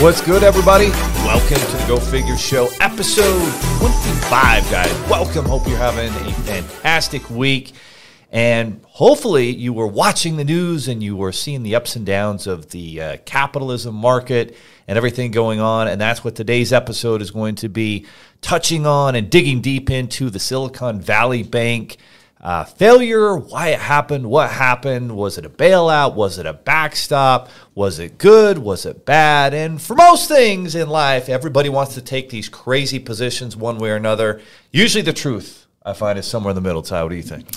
[0.00, 0.90] What's good, everybody?
[1.24, 5.10] Welcome to the Go Figure Show, episode 25, guys.
[5.10, 5.44] Welcome.
[5.44, 7.72] Hope you're having a fantastic week.
[8.30, 12.46] And hopefully, you were watching the news and you were seeing the ups and downs
[12.46, 14.56] of the uh, capitalism market
[14.86, 15.88] and everything going on.
[15.88, 18.06] And that's what today's episode is going to be
[18.40, 21.96] touching on and digging deep into the Silicon Valley Bank
[22.40, 25.16] uh, failure, why it happened, what happened.
[25.16, 26.14] Was it a bailout?
[26.14, 27.48] Was it a backstop?
[27.74, 28.58] Was it good?
[28.58, 29.54] Was it bad?
[29.54, 33.90] And for most things in life, everybody wants to take these crazy positions one way
[33.90, 34.40] or another.
[34.72, 36.82] Usually the truth, I find, is somewhere in the middle.
[36.82, 37.48] Ty, what do you think?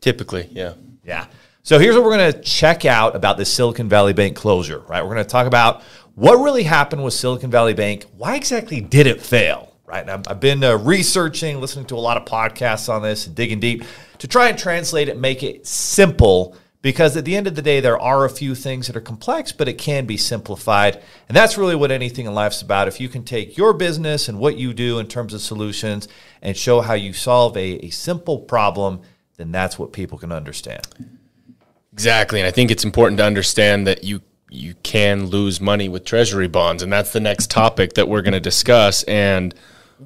[0.00, 0.74] Typically, yeah.
[1.04, 1.26] Yeah.
[1.62, 5.02] So here's what we're going to check out about the Silicon Valley Bank closure, right?
[5.02, 5.82] We're going to talk about
[6.14, 8.04] what really happened with Silicon Valley Bank.
[8.16, 9.69] Why exactly did it fail?
[9.90, 10.08] Right.
[10.08, 13.58] And I've been uh, researching, listening to a lot of podcasts on this, and digging
[13.58, 13.82] deep
[14.18, 16.56] to try and translate it, make it simple.
[16.80, 19.50] Because at the end of the day, there are a few things that are complex,
[19.50, 21.02] but it can be simplified.
[21.28, 22.86] And that's really what anything in life's about.
[22.86, 26.06] If you can take your business and what you do in terms of solutions
[26.40, 29.00] and show how you solve a, a simple problem,
[29.38, 30.86] then that's what people can understand.
[31.92, 32.38] Exactly.
[32.38, 36.48] And I think it's important to understand that you you can lose money with treasury
[36.48, 39.54] bonds and that's the next topic that we're going to discuss and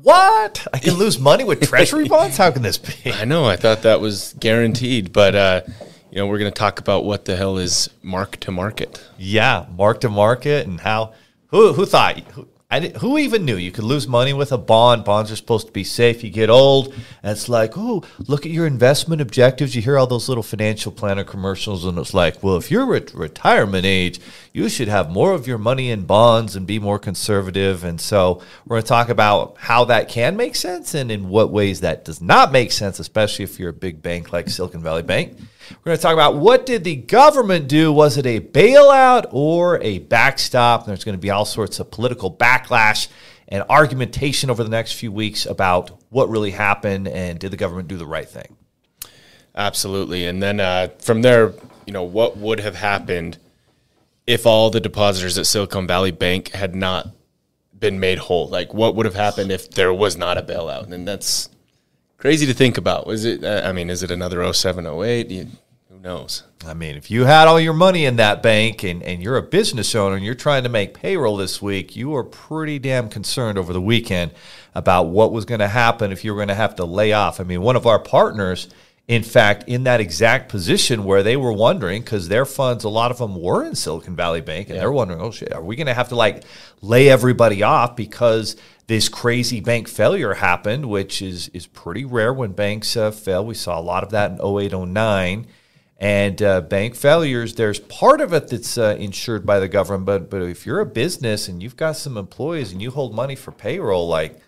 [0.03, 0.67] what?
[0.73, 2.37] I can lose money with treasury bonds?
[2.37, 3.13] How can this be?
[3.13, 3.45] I know.
[3.45, 5.61] I thought that was guaranteed, but uh,
[6.11, 9.05] you know, we're going to talk about what the hell is mark to market.
[9.19, 11.13] Yeah, mark to market and how
[11.49, 15.05] who who thought who, who even knew you could lose money with a bond?
[15.05, 16.25] Bonds are supposed to be safe.
[16.25, 16.89] You get old,
[17.23, 19.77] and it's like, oh, look at your investment objectives.
[19.77, 23.15] You hear all those little financial planner commercials, and it's like, well, if you're at
[23.15, 24.21] retirement age,
[24.53, 27.85] you should have more of your money in bonds and be more conservative.
[27.85, 31.51] And so we're going to talk about how that can make sense and in what
[31.51, 35.03] ways that does not make sense, especially if you're a big bank like Silicon Valley
[35.03, 35.37] Bank.
[35.71, 37.93] We're going to talk about what did the government do?
[37.93, 40.87] Was it a bailout or a backstop?
[40.87, 43.09] There's going to be all sorts of political backlash
[43.49, 47.89] and argumentation over the next few weeks about what really happened and did the government
[47.89, 48.57] do the right thing.
[49.55, 50.27] Absolutely.
[50.27, 51.53] And then uh, from there,
[51.87, 53.39] you know, what would have happened
[54.27, 57.09] if all the depositors at Silicon Valley Bank had not
[57.79, 58.49] been made whole?
[58.49, 60.91] Like, what would have happened if there was not a bailout?
[60.91, 61.49] And that's
[62.19, 63.07] crazy to think about.
[63.07, 63.45] Was it?
[63.45, 65.31] I mean, is it another 07, 08?
[65.31, 65.47] You,
[65.91, 66.45] who knows?
[66.67, 69.43] I mean, if you had all your money in that bank and, and you're a
[69.43, 73.59] business owner and you're trying to make payroll this week, you were pretty damn concerned
[73.59, 74.33] over the weekend
[74.75, 77.41] about what was going to happen if you were going to have to lay off.
[77.41, 78.69] I mean, one of our partners,
[79.07, 83.11] in fact, in that exact position where they were wondering because their funds, a lot
[83.11, 84.81] of them were in Silicon Valley Bank, and yeah.
[84.81, 86.45] they're wondering, oh shit, are we going to have to like
[86.81, 92.53] lay everybody off because this crazy bank failure happened, which is is pretty rare when
[92.53, 93.45] banks uh, fail.
[93.45, 95.47] We saw a lot of that in 08, 09.
[95.97, 100.29] And uh, bank failures, there's part of it that's uh, insured by the government, but
[100.29, 103.53] but if you're a business and you've got some employees and you hold money for
[103.53, 104.39] payroll, like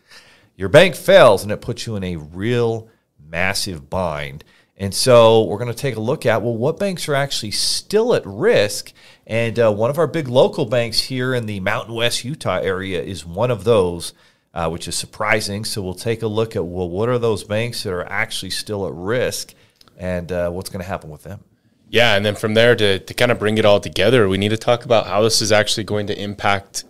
[0.56, 2.88] your bank fails and it puts you in a real
[3.19, 4.44] massive bind.
[4.76, 8.14] And so we're going to take a look at well, what banks are actually still
[8.14, 8.92] at risk.
[9.26, 13.03] And uh, one of our big local banks here in the Mountain West Utah area
[13.03, 14.12] is one of those,
[14.54, 15.64] uh, which is surprising.
[15.64, 18.87] So we'll take a look at well, what are those banks that are actually still
[18.87, 19.54] at risk,
[19.97, 21.41] and uh, what's going to happen with them.
[21.88, 24.50] Yeah, and then from there to to kind of bring it all together, we need
[24.50, 26.84] to talk about how this is actually going to impact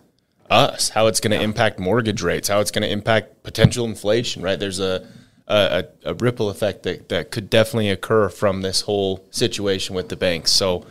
[0.51, 1.43] us, how it's going to yeah.
[1.45, 4.43] impact mortgage rates, how it's going to impact potential inflation.
[4.43, 4.59] Right?
[4.59, 5.07] There's a
[5.49, 10.17] a, a, ripple effect that, that could definitely occur from this whole situation with the
[10.17, 10.51] banks.
[10.51, 10.85] So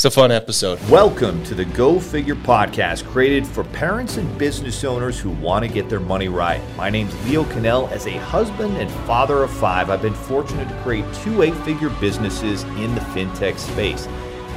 [0.00, 0.80] it's a fun episode.
[0.88, 5.70] Welcome to the Go Figure podcast, created for parents and business owners who want to
[5.70, 6.62] get their money right.
[6.74, 7.86] My name is Leo Cannell.
[7.88, 11.90] As a husband and father of five, I've been fortunate to create two eight figure
[12.00, 14.06] businesses in the fintech space.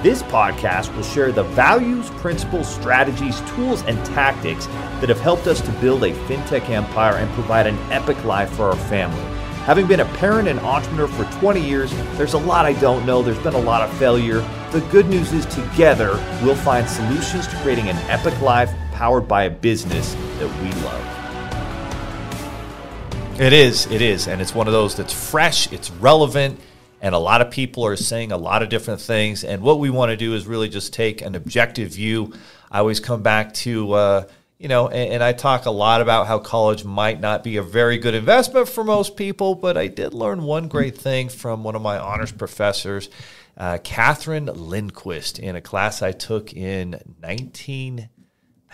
[0.02, 4.68] This podcast will share the values, principles, strategies, tools, and tactics
[5.02, 8.70] that have helped us to build a fintech empire and provide an epic life for
[8.70, 9.33] our family.
[9.64, 13.22] Having been a parent and entrepreneur for 20 years, there's a lot I don't know.
[13.22, 14.42] There's been a lot of failure.
[14.72, 19.46] The good news is, together, we'll find solutions to creating an epic life powered by
[19.46, 21.00] a business that we love.
[23.40, 24.28] It is, it is.
[24.28, 26.60] And it's one of those that's fresh, it's relevant,
[27.02, 29.46] and a lot of people are saying a lot of different things.
[29.46, 32.34] And what we want to do is really just take an objective view.
[32.70, 34.26] I always come back to, uh,
[34.58, 37.64] you know, and, and, I talk a lot about how college might not be a
[37.64, 41.76] very good investment for most people, but I did learn one great thing from one
[41.76, 43.10] of my honors professors,
[43.58, 48.10] uh, Catherine Lindquist, in a class I took in 19,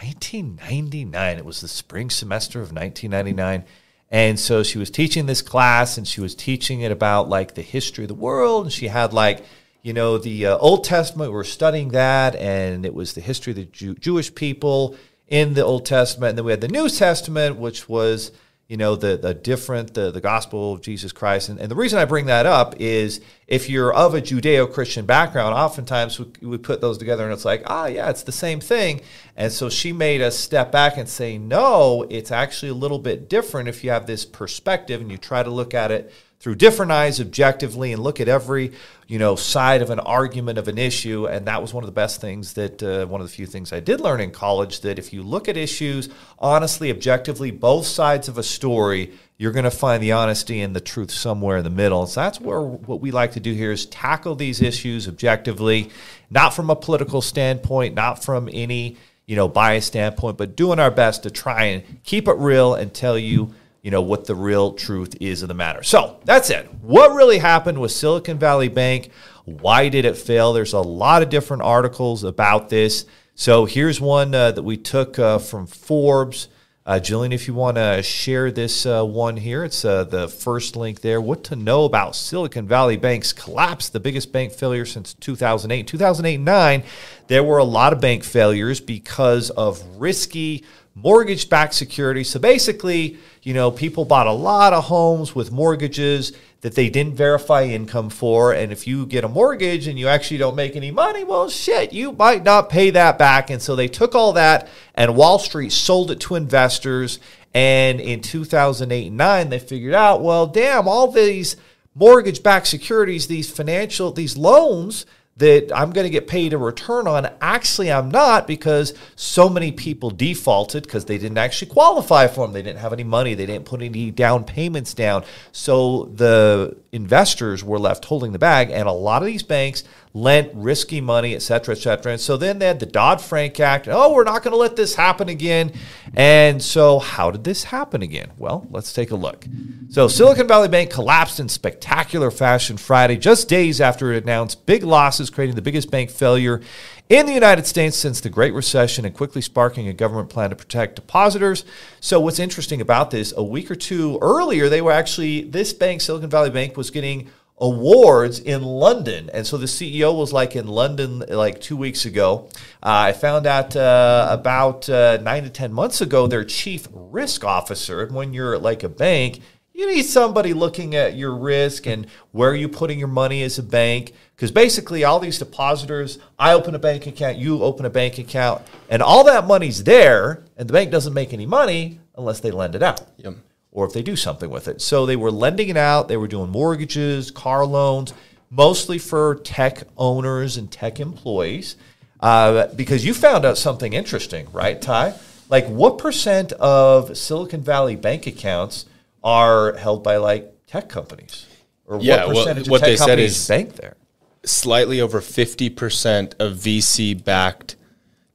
[0.01, 1.37] 1999.
[1.37, 3.65] It was the spring semester of 1999.
[4.11, 7.61] And so she was teaching this class and she was teaching it about like the
[7.61, 8.65] history of the world.
[8.65, 9.43] And she had like,
[9.81, 13.51] you know, the uh, Old Testament, we were studying that, and it was the history
[13.51, 14.97] of the Jew- Jewish people
[15.29, 18.31] in the Old Testament, and then we had the New Testament, which was
[18.67, 21.49] you know the the different the the gospel of Jesus Christ.
[21.49, 25.55] And, and the reason I bring that up is if you're of a Judeo-Christian background,
[25.55, 29.01] oftentimes we, we put those together and it's like, ah, yeah, it's the same thing.
[29.35, 33.27] And so she made us step back and say, no, it's actually a little bit
[33.27, 36.91] different if you have this perspective and you try to look at it through different
[36.91, 38.71] eyes objectively and look at every
[39.07, 41.91] you know side of an argument of an issue and that was one of the
[41.91, 44.97] best things that uh, one of the few things i did learn in college that
[44.97, 46.07] if you look at issues
[46.37, 50.81] honestly objectively both sides of a story you're going to find the honesty and the
[50.81, 53.87] truth somewhere in the middle so that's where what we like to do here is
[53.87, 55.89] tackle these issues objectively
[56.29, 58.95] not from a political standpoint not from any
[59.25, 62.93] you know bias standpoint but doing our best to try and keep it real and
[62.93, 63.51] tell you
[63.81, 65.83] you know what the real truth is of the matter.
[65.83, 66.65] So that's it.
[66.81, 69.09] What really happened with Silicon Valley Bank?
[69.45, 70.53] Why did it fail?
[70.53, 73.05] There's a lot of different articles about this.
[73.35, 76.49] So here's one uh, that we took uh, from Forbes.
[76.89, 80.75] Uh, Jillian, if you want to share this uh, one here, it's uh, the first
[80.75, 81.21] link there.
[81.21, 85.85] What to know about Silicon Valley Bank's collapse, the biggest bank failure since 2008.
[85.85, 86.83] 2008 9,
[87.27, 90.63] there were a lot of bank failures because of risky
[90.95, 92.27] mortgage backed securities.
[92.31, 97.15] So basically, you know, people bought a lot of homes with mortgages that they didn't
[97.15, 98.51] verify income for.
[98.53, 101.93] And if you get a mortgage and you actually don't make any money, well, shit,
[101.93, 103.49] you might not pay that back.
[103.49, 107.19] And so they took all that and Wall Street sold it to investors.
[107.53, 111.55] And in 2008 and 9, they figured out, well, damn, all these
[111.95, 115.05] mortgage backed securities, these financial, these loans,
[115.39, 117.29] that I'm going to get paid a return on.
[117.41, 122.53] Actually, I'm not because so many people defaulted because they didn't actually qualify for them.
[122.53, 123.33] They didn't have any money.
[123.33, 125.23] They didn't put any down payments down.
[125.53, 128.69] So the investors were left holding the bag.
[128.69, 132.13] And a lot of these banks lent risky money, et cetera, et cetera.
[132.13, 133.87] And so then they had the Dodd Frank Act.
[133.87, 135.71] Oh, we're not going to let this happen again.
[136.15, 138.31] And so, how did this happen again?
[138.37, 139.45] Well, let's take a look.
[139.89, 144.83] So, Silicon Valley Bank collapsed in spectacular fashion Friday, just days after it announced big
[144.83, 146.61] losses, creating the biggest bank failure
[147.09, 150.55] in the United States since the Great Recession and quickly sparking a government plan to
[150.55, 151.65] protect depositors.
[151.99, 156.01] So, what's interesting about this, a week or two earlier, they were actually, this bank,
[156.01, 157.29] Silicon Valley Bank, was getting
[157.59, 159.29] awards in London.
[159.33, 162.49] And so the CEO was like in London like two weeks ago.
[162.81, 167.43] Uh, I found out uh, about uh, nine to 10 months ago, their chief risk
[167.43, 169.41] officer, And when you're like a bank,
[169.73, 173.57] you need somebody looking at your risk and where are you're putting your money as
[173.59, 174.13] a bank.
[174.35, 178.61] Because basically, all these depositors, I open a bank account, you open a bank account,
[178.89, 182.75] and all that money's there, and the bank doesn't make any money unless they lend
[182.75, 183.01] it out.
[183.17, 183.35] Yep
[183.71, 184.81] or if they do something with it.
[184.81, 188.13] So they were lending it out, they were doing mortgages, car loans,
[188.49, 191.75] mostly for tech owners and tech employees.
[192.19, 195.13] Uh, because you found out something interesting, right, Ty?
[195.49, 198.85] Like, what percent of Silicon Valley bank accounts
[199.23, 201.45] are held by like tech companies?
[201.85, 203.95] Or yeah, what percentage well, what of tech they companies said is bank there?
[204.43, 207.75] Slightly over 50% of VC backed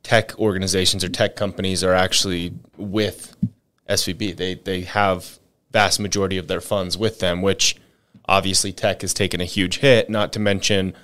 [0.03, 3.37] tech organizations or tech companies are actually with
[3.89, 4.37] SVB.
[4.37, 5.39] They they have
[5.71, 7.77] vast majority of their funds with them, which
[8.27, 10.09] obviously tech has taken a huge hit.
[10.09, 10.95] Not to mention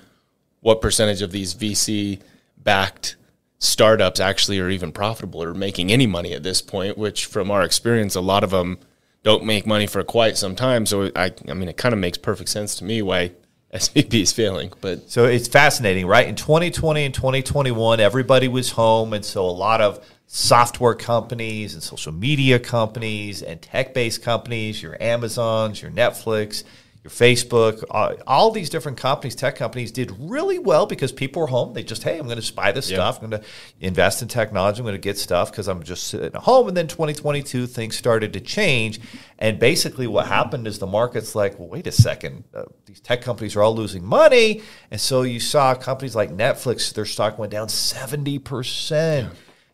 [0.61, 2.21] what percentage of these VC
[2.57, 3.15] backed
[3.59, 6.97] startups actually are even profitable or making any money at this point.
[6.97, 8.79] Which, from our experience, a lot of them
[9.23, 10.85] don't make money for quite some time.
[10.85, 13.31] So I I mean, it kind of makes perfect sense to me why
[13.73, 14.73] SVB is failing.
[14.81, 16.27] But so it's fascinating, right?
[16.27, 21.83] In 2020 and 2021, everybody was home, and so a lot of software companies and
[21.83, 26.63] social media companies and tech-based companies, your Amazons, your Netflix,
[27.03, 31.49] your Facebook, uh, all these different companies, tech companies, did really well because people were
[31.49, 31.73] home.
[31.73, 33.21] They just, hey, I'm going to buy this stuff.
[33.21, 33.47] I'm going to
[33.81, 34.79] invest in technology.
[34.79, 36.69] I'm going to get stuff because I'm just sitting at home.
[36.69, 39.01] And then 2022, things started to change.
[39.37, 42.45] And basically, what happened is the market's like, well, wait a second.
[42.53, 44.61] Uh, these tech companies are all losing money.
[44.91, 49.23] And so you saw companies like Netflix, their stock went down 70%.
[49.23, 49.29] Yeah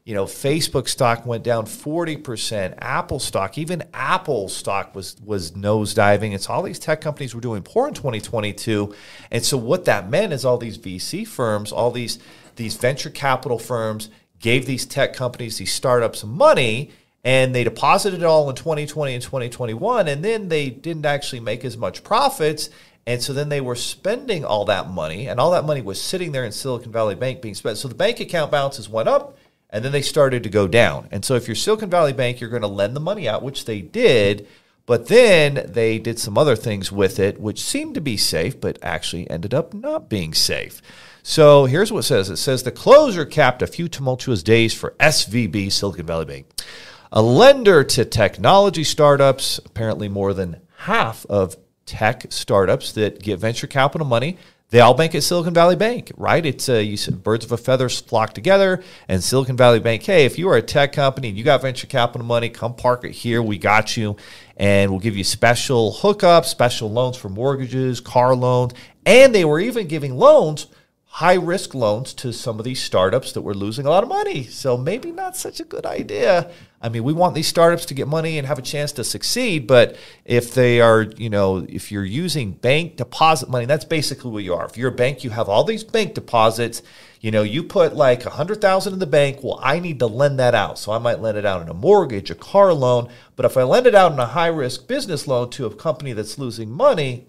[0.08, 6.34] you know, Facebook stock went down 40%, Apple stock, even Apple stock was was nosediving.
[6.34, 8.96] It's all these tech companies were doing poor in 2022.
[9.32, 12.20] And so what that meant is all these VC firms, all these
[12.56, 14.10] these venture capital firms
[14.40, 16.92] gave these tech companies, these startups money
[17.26, 21.66] and they deposited it all in 2020 and 2021 and then they didn't actually make
[21.66, 22.70] as much profits
[23.06, 26.32] and so then they were spending all that money and all that money was sitting
[26.32, 27.78] there in Silicon Valley Bank being spent.
[27.78, 29.37] So the bank account balances went up
[29.70, 31.08] and then they started to go down.
[31.12, 33.66] And so if you're Silicon Valley Bank, you're going to lend the money out, which
[33.66, 34.48] they did.
[34.86, 38.80] But then they did some other things with it, which seemed to be safe, but
[38.82, 40.82] actually ended up not being safe.
[41.24, 44.92] So here's what it says it says the closure capped a few tumultuous days for
[45.02, 46.48] SVB, Silicon Valley Bank.
[47.12, 53.68] A lender to technology startups, apparently more than half of tech startups that get venture
[53.68, 54.38] capital money
[54.70, 56.46] they all bank at Silicon Valley Bank, right?
[56.46, 60.04] It's uh, you said birds of a feather flock together, and Silicon Valley Bank.
[60.04, 63.06] Hey, if you are a tech company and you got venture capital money, come park
[63.06, 63.42] it here.
[63.42, 64.18] We got you,
[64.58, 68.74] and we'll give you special hookups, special loans for mortgages, car loans,
[69.06, 70.68] and they were even giving loans
[71.18, 74.44] high risk loans to some of these startups that were losing a lot of money.
[74.44, 76.52] So maybe not such a good idea.
[76.80, 79.66] I mean, we want these startups to get money and have a chance to succeed,
[79.66, 84.44] but if they are, you know, if you're using bank deposit money, that's basically what
[84.44, 84.66] you are.
[84.66, 86.84] If you're a bank, you have all these bank deposits.
[87.20, 89.40] You know, you put like a hundred thousand in the bank.
[89.42, 91.74] Well, I need to lend that out, so I might lend it out in a
[91.74, 93.10] mortgage, a car loan.
[93.36, 96.14] But if I lend it out in a high risk business loan to a company
[96.14, 97.26] that's losing money,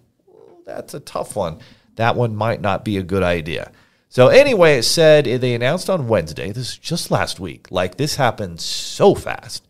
[0.66, 1.58] that's a tough one
[1.98, 3.72] that one might not be a good idea.
[4.10, 7.96] So anyway, it said eh, they announced on Wednesday, this is just last week, like
[7.96, 9.66] this happened so fast,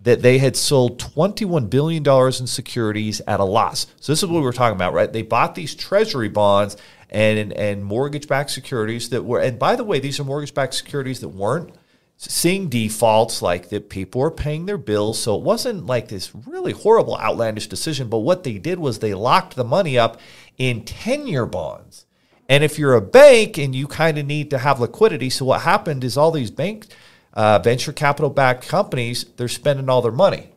[0.00, 3.86] that they had sold $21 billion in securities at a loss.
[4.00, 5.12] So this is what we were talking about, right?
[5.12, 6.76] They bought these treasury bonds
[7.10, 11.28] and, and mortgage-backed securities that were, and by the way, these are mortgage-backed securities that
[11.28, 11.74] weren't
[12.16, 16.70] seeing defaults like that people were paying their bills so it wasn't like this really
[16.70, 20.20] horrible outlandish decision but what they did was they locked the money up
[20.56, 22.06] in 10 year bonds.
[22.52, 25.62] And if you're a bank and you kind of need to have liquidity, so what
[25.62, 26.84] happened is all these bank
[27.32, 30.50] uh, venture capital backed companies, they're spending all their money.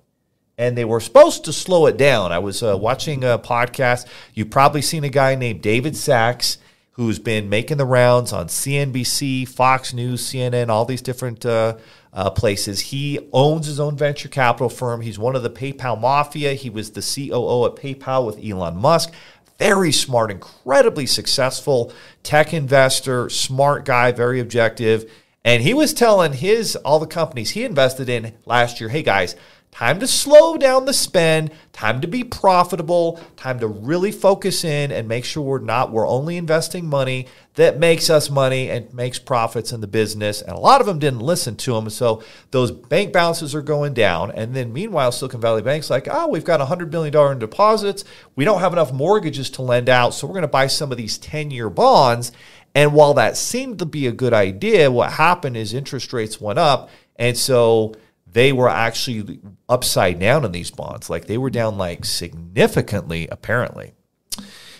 [0.57, 2.33] And they were supposed to slow it down.
[2.33, 4.07] I was uh, watching a podcast.
[4.33, 6.57] You've probably seen a guy named David Sacks
[6.91, 11.77] who's been making the rounds on CNBC, Fox News, CNN, all these different uh,
[12.11, 12.79] uh, places.
[12.79, 14.99] He owns his own venture capital firm.
[14.99, 16.53] He's one of the PayPal mafia.
[16.53, 19.13] He was the COO at PayPal with Elon Musk
[19.57, 21.93] very smart, incredibly successful
[22.23, 25.11] tech investor, smart guy, very objective.
[25.43, 29.35] And he was telling his all the companies he invested in last year, hey guys,
[29.75, 34.89] Time to slow down the spend, time to be profitable, time to really focus in
[34.89, 39.19] and make sure we're not, we're only investing money that makes us money and makes
[39.19, 40.41] profits in the business.
[40.41, 41.89] And a lot of them didn't listen to them.
[41.89, 44.31] So those bank balances are going down.
[44.31, 48.05] And then meanwhile, Silicon Valley Bank's like, oh, we've got $100 billion in deposits.
[48.37, 50.13] We don't have enough mortgages to lend out.
[50.13, 52.31] So we're going to buy some of these 10 year bonds.
[52.75, 56.59] And while that seemed to be a good idea, what happened is interest rates went
[56.59, 56.89] up.
[57.17, 57.95] And so
[58.35, 59.39] they were actually
[59.69, 61.09] upside down in these bonds.
[61.09, 63.93] Like they were down like significantly, apparently.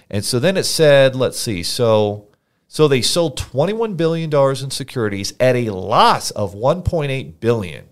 [0.10, 2.28] And so then it said, let's see, so
[2.68, 4.30] so they sold $21 billion
[4.62, 7.86] in securities at a loss of 1.8 billion.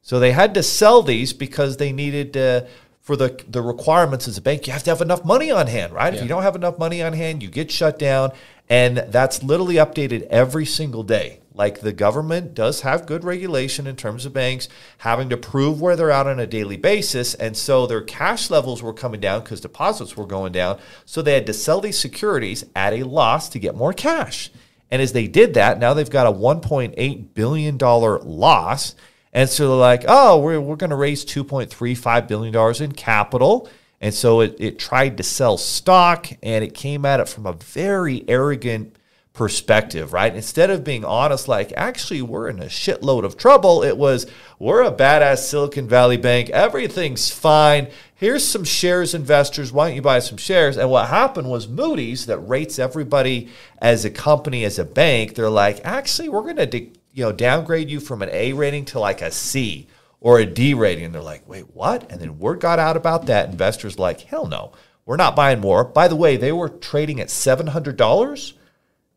[0.00, 2.62] So they had to sell these because they needed uh,
[3.02, 5.92] for the, the requirements as a bank, you have to have enough money on hand,
[5.92, 6.14] right?
[6.14, 6.20] Yeah.
[6.20, 8.32] If you don't have enough money on hand, you get shut down.
[8.68, 11.40] And that's literally updated every single day.
[11.54, 15.96] Like the government does have good regulation in terms of banks having to prove where
[15.96, 17.34] they're at on a daily basis.
[17.34, 20.78] And so their cash levels were coming down because deposits were going down.
[21.04, 24.50] So they had to sell these securities at a loss to get more cash.
[24.90, 28.94] And as they did that, now they've got a $1.8 billion loss.
[29.32, 33.68] And so they're like, oh, we're, we're going to raise $2.35 billion in capital.
[34.02, 37.52] And so it, it tried to sell stock and it came at it from a
[37.52, 38.96] very arrogant
[39.32, 40.34] perspective, right?
[40.34, 44.26] Instead of being honest, like, actually, we're in a shitload of trouble, it was,
[44.58, 46.50] we're a badass Silicon Valley bank.
[46.50, 47.88] Everything's fine.
[48.14, 49.72] Here's some shares, investors.
[49.72, 50.76] Why don't you buy some shares?
[50.76, 55.48] And what happened was Moody's, that rates everybody as a company, as a bank, they're
[55.48, 56.80] like, actually, we're going to,
[57.12, 59.86] you know, downgrade you from an A rating to like a C
[60.22, 61.04] or a D rating.
[61.04, 62.10] And they're like, wait, what?
[62.10, 63.50] And then word got out about that.
[63.50, 64.72] Investors like, hell no,
[65.04, 65.84] we're not buying more.
[65.84, 68.54] By the way, they were trading at $700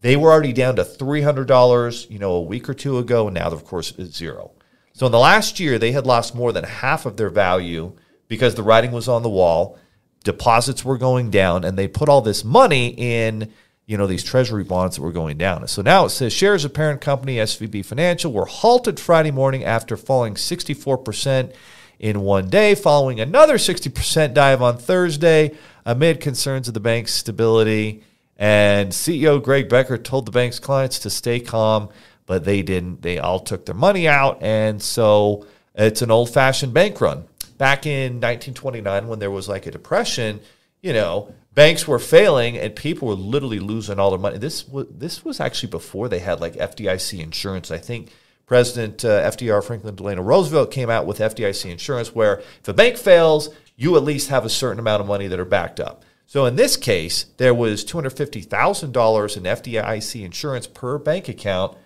[0.06, 3.48] they were already down to $300, you know, a week or two ago, and now,
[3.48, 4.52] of course, it's zero.
[4.94, 7.96] So in the last year, they had lost more than half of their value
[8.28, 9.80] because the writing was on the wall.
[10.24, 13.52] Deposits were going down, and they put all this money in,
[13.86, 15.68] you know, these treasury bonds that were going down.
[15.68, 19.96] So now it says shares of parent company SVB Financial were halted Friday morning after
[19.96, 21.54] falling 64%
[22.00, 25.52] in one day, following another 60% dive on Thursday
[25.86, 28.04] amid concerns of the bank's stability.
[28.38, 31.90] And CEO Greg Becker told the bank's clients to stay calm,
[32.26, 33.02] but they didn't.
[33.02, 34.42] They all took their money out.
[34.42, 37.26] And so it's an old fashioned bank run.
[37.58, 40.42] Back in 1929, when there was like a depression,
[40.82, 44.38] you know, banks were failing and people were literally losing all their money.
[44.38, 47.72] This was, this was actually before they had like FDIC insurance.
[47.72, 48.12] I think
[48.46, 52.98] President uh, FDR Franklin Delano Roosevelt came out with FDIC insurance, where if a bank
[52.98, 56.04] fails, you at least have a certain amount of money that are backed up.
[56.28, 61.78] So in this case, there was $250,000 in FDIC insurance per bank account,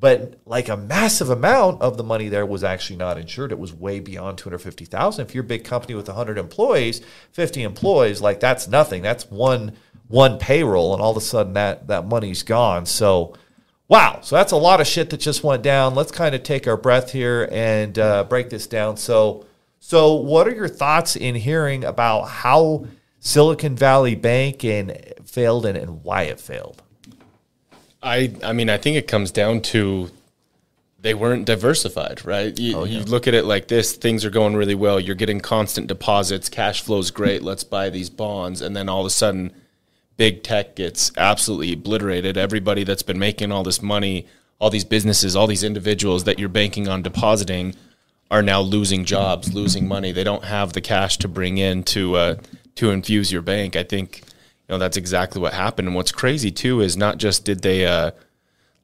[0.00, 3.50] but like a massive amount of the money there was actually not insured.
[3.50, 5.26] It was way beyond 250,000.
[5.26, 7.00] If you're a big company with 100 employees,
[7.32, 9.02] 50 employees, like that's nothing.
[9.02, 9.72] That's one
[10.06, 12.86] one payroll and all of a sudden that that money's gone.
[12.86, 13.34] So
[13.88, 15.94] wow, so that's a lot of shit that just went down.
[15.94, 18.96] Let's kind of take our breath here and uh, break this down.
[18.96, 19.46] So
[19.80, 22.86] so what are your thoughts in hearing about how
[23.18, 26.82] Silicon Valley Bank and failed and, and why it failed?
[28.02, 30.10] I I mean I think it comes down to
[31.00, 32.58] they weren't diversified, right?
[32.58, 32.98] You, oh, yeah.
[32.98, 34.98] you, look at it like this: things are going really well.
[34.98, 37.42] You're getting constant deposits, cash flow's great.
[37.42, 39.52] Let's buy these bonds, and then all of a sudden,
[40.16, 42.36] big tech gets absolutely obliterated.
[42.36, 44.26] Everybody that's been making all this money,
[44.58, 47.76] all these businesses, all these individuals that you're banking on depositing,
[48.30, 50.10] are now losing jobs, losing money.
[50.10, 52.34] They don't have the cash to bring in to uh,
[52.74, 53.76] to infuse your bank.
[53.76, 54.22] I think
[54.68, 55.88] you know that's exactly what happened.
[55.88, 58.10] And what's crazy too is not just did they uh,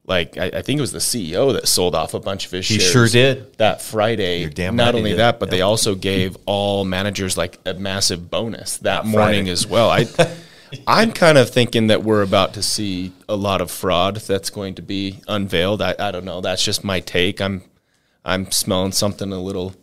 [0.05, 2.67] like I, I, think it was the CEO that sold off a bunch of his
[2.67, 2.91] he shares.
[2.91, 4.47] sure did that Friday.
[4.49, 4.75] Damn!
[4.75, 9.49] Not only that, but they also gave all managers like a massive bonus that, morning
[9.49, 9.89] as well.
[9.89, 10.07] I
[10.87, 14.75] I'm kind of thinking that we're about to see a lot of fraud that's going
[14.75, 15.81] to be unveiled.
[15.81, 16.41] I, I don't know.
[16.41, 17.41] That's just my take.
[17.41, 17.63] I'm
[18.23, 19.75] I'm smelling something a little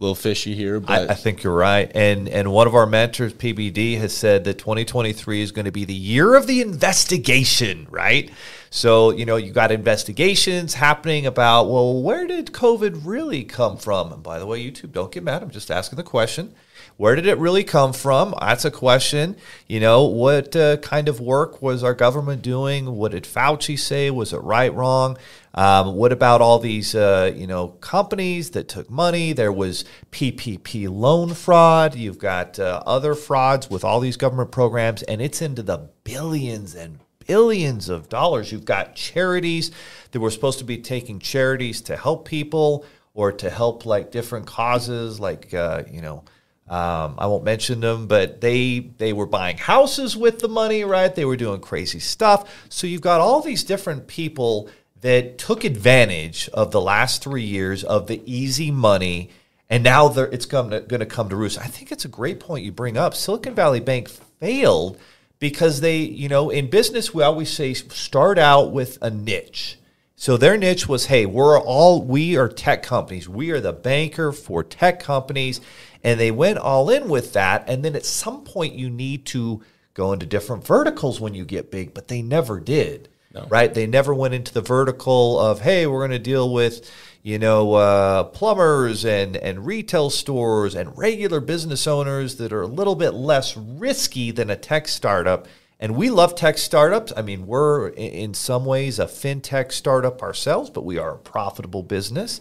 [0.00, 0.80] little fishy here.
[0.80, 1.90] But I, I, think you're right.
[1.94, 5.84] And and one of our mentors, PBD, has said that 2023 is going to be
[5.84, 8.30] the year of the investigation, right?
[8.70, 14.12] So, you know, you got investigations happening about, well, where did COVID really come from?
[14.12, 15.42] And by the way, YouTube, don't get mad.
[15.42, 16.54] I'm just asking the question.
[16.96, 18.34] Where did it really come from?
[18.40, 19.36] That's a question.
[19.66, 22.94] You know, what uh, kind of work was our government doing?
[22.94, 24.10] What did Fauci say?
[24.10, 25.16] Was it right, wrong?
[25.54, 29.32] Um, what about all these, uh, you know, companies that took money?
[29.32, 31.94] There was PPP loan fraud.
[31.94, 36.74] You've got uh, other frauds with all these government programs, and it's into the billions
[36.74, 38.52] and billions of dollars.
[38.52, 39.70] You've got charities
[40.12, 44.46] that were supposed to be taking charities to help people or to help like different
[44.46, 46.24] causes, like uh, you know
[46.70, 51.12] um, I won't mention them, but they they were buying houses with the money, right?
[51.12, 52.48] They were doing crazy stuff.
[52.68, 57.84] So you've got all these different people that took advantage of the last three years
[57.84, 59.30] of the easy money,
[59.68, 61.58] and now it's going to come to roost.
[61.58, 63.14] I think it's a great point you bring up.
[63.14, 64.98] Silicon Valley Bank failed
[65.38, 69.78] because they, you know, in business we always say start out with a niche.
[70.16, 73.26] So their niche was, hey, we're all we are tech companies.
[73.26, 75.62] We are the banker for tech companies
[76.04, 77.64] and they went all in with that.
[77.66, 79.62] And then at some point, you need to
[79.94, 83.08] go into different verticals when you get big, but they never did.
[83.32, 83.46] No.
[83.48, 83.72] Right?
[83.72, 86.90] They never went into the vertical of, hey, we're going to deal with,
[87.22, 92.66] you know, uh, plumbers and, and retail stores and regular business owners that are a
[92.66, 95.46] little bit less risky than a tech startup.
[95.78, 97.12] And we love tech startups.
[97.16, 101.82] I mean, we're in some ways a fintech startup ourselves, but we are a profitable
[101.82, 102.40] business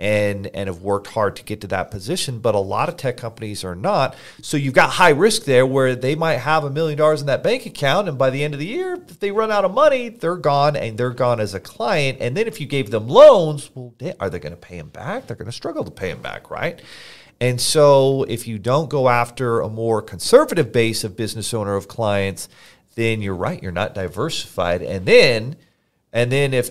[0.00, 3.18] and and have worked hard to get to that position but a lot of tech
[3.18, 4.16] companies are not.
[4.40, 7.42] So you've got high risk there where they might have a million dollars in that
[7.42, 10.08] bank account and by the end of the year if they run out of money
[10.08, 12.18] they're gone and they're gone as a client.
[12.20, 15.26] And then if you gave them loans well are they going to pay them back?
[15.26, 16.80] They're going to struggle to pay them back right?
[17.42, 21.88] And so if you don't go after a more conservative base of business owner of
[21.88, 22.48] clients
[22.94, 24.80] then you're right you're not diversified.
[24.80, 25.56] And then
[26.10, 26.70] and then if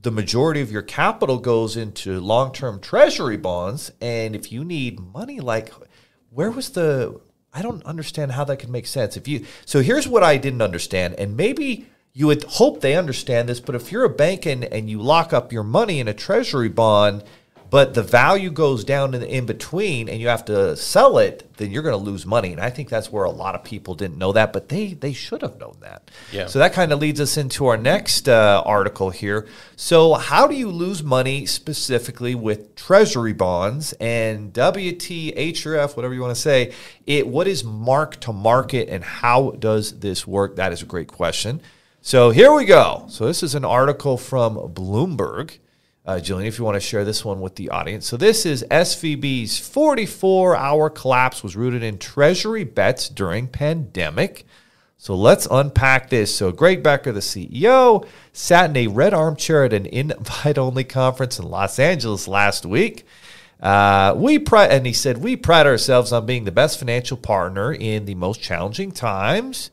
[0.00, 5.40] the majority of your capital goes into long-term treasury bonds and if you need money
[5.40, 5.72] like
[6.30, 7.20] where was the
[7.52, 9.16] I don't understand how that could make sense.
[9.16, 13.48] If you so here's what I didn't understand and maybe you would hope they understand
[13.48, 16.14] this but if you're a bank and, and you lock up your money in a
[16.14, 17.24] treasury bond
[17.70, 21.48] but the value goes down in the in between and you have to sell it,
[21.56, 22.52] then you're going to lose money.
[22.52, 25.12] And I think that's where a lot of people didn't know that, but they they
[25.12, 26.10] should have known that.
[26.32, 26.46] Yeah.
[26.46, 29.46] So that kind of leads us into our next uh, article here.
[29.76, 36.20] So how do you lose money specifically with treasury bonds and WT, HRF, whatever you
[36.20, 36.72] want to say?
[37.06, 40.56] It what is mark to market and how does this work?
[40.56, 41.60] That is a great question.
[42.00, 43.04] So here we go.
[43.08, 45.58] So this is an article from Bloomberg.
[46.08, 48.06] Uh, Jillian, if you want to share this one with the audience.
[48.06, 54.46] So, this is SVB's 44 hour collapse was rooted in treasury bets during pandemic.
[54.96, 56.34] So, let's unpack this.
[56.34, 61.38] So, Greg Becker, the CEO, sat in a red armchair at an invite only conference
[61.38, 63.04] in Los Angeles last week.
[63.60, 68.06] Uh, we and he said, We pride ourselves on being the best financial partner in
[68.06, 69.70] the most challenging times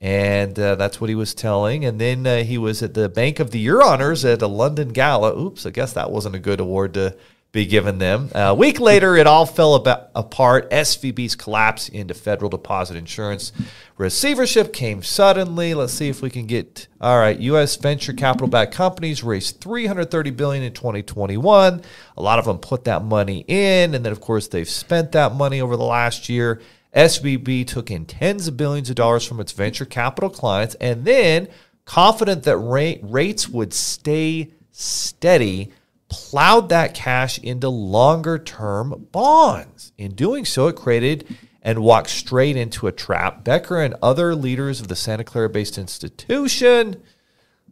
[0.00, 1.84] and uh, that's what he was telling.
[1.84, 4.90] And then uh, he was at the Bank of the Year honors at a London
[4.90, 5.38] gala.
[5.38, 7.16] Oops, I guess that wasn't a good award to
[7.52, 8.30] be given them.
[8.32, 10.70] a week later, it all fell about, apart.
[10.70, 13.50] SVB's collapse into federal deposit insurance
[13.96, 15.74] receivership came suddenly.
[15.74, 17.36] Let's see if we can get all right.
[17.40, 17.74] U.S.
[17.76, 21.82] venture capital-backed companies raised 330 billion in 2021.
[22.16, 25.34] A lot of them put that money in, and then of course they've spent that
[25.34, 26.60] money over the last year.
[26.94, 31.48] SVB took in tens of billions of dollars from its venture capital clients, and then
[31.84, 35.72] confident that rate, rates would stay steady
[36.08, 39.92] plowed that cash into longer term bonds.
[39.96, 41.26] In doing so, it created
[41.62, 43.44] and walked straight into a trap.
[43.44, 47.02] Becker and other leaders of the Santa Clara based institution.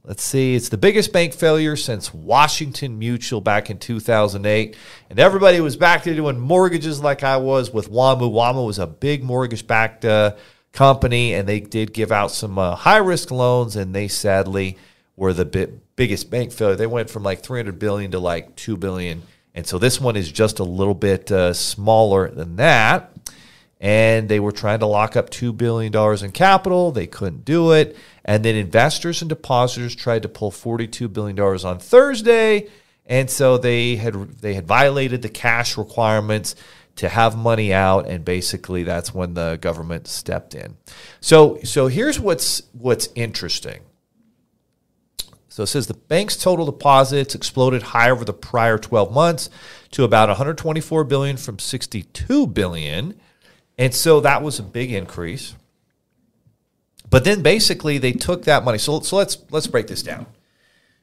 [0.09, 4.75] Let's see, it's the biggest bank failure since Washington Mutual back in 2008.
[5.11, 8.33] And everybody was back to doing mortgages like I was with WAMU.
[8.33, 10.35] WAMU was a big mortgage backed uh,
[10.73, 14.79] company, and they did give out some uh, high risk loans, and they sadly
[15.15, 16.77] were the bit biggest bank failure.
[16.77, 19.25] They went from like 300 billion to like 2 billion.
[19.55, 23.13] And so this one is just a little bit uh, smaller than that.
[23.79, 25.95] And they were trying to lock up $2 billion
[26.25, 26.93] in capital.
[26.93, 27.95] They couldn't do it.
[28.29, 32.69] And then investors and depositors tried to pull $42 billion on Thursday.
[33.07, 36.55] And so they had they had violated the cash requirements
[36.97, 40.77] to have money out, and basically that's when the government stepped in.
[41.23, 43.81] So so here's what's what's interesting.
[45.49, 49.49] So it says the bank's total deposits exploded high over the prior 12 months
[49.93, 53.19] to about 124 billion from 62 billion.
[53.79, 55.55] And so that was a big increase.
[57.09, 58.79] But then basically they took that money.
[58.79, 60.27] So, so let's let's break this down.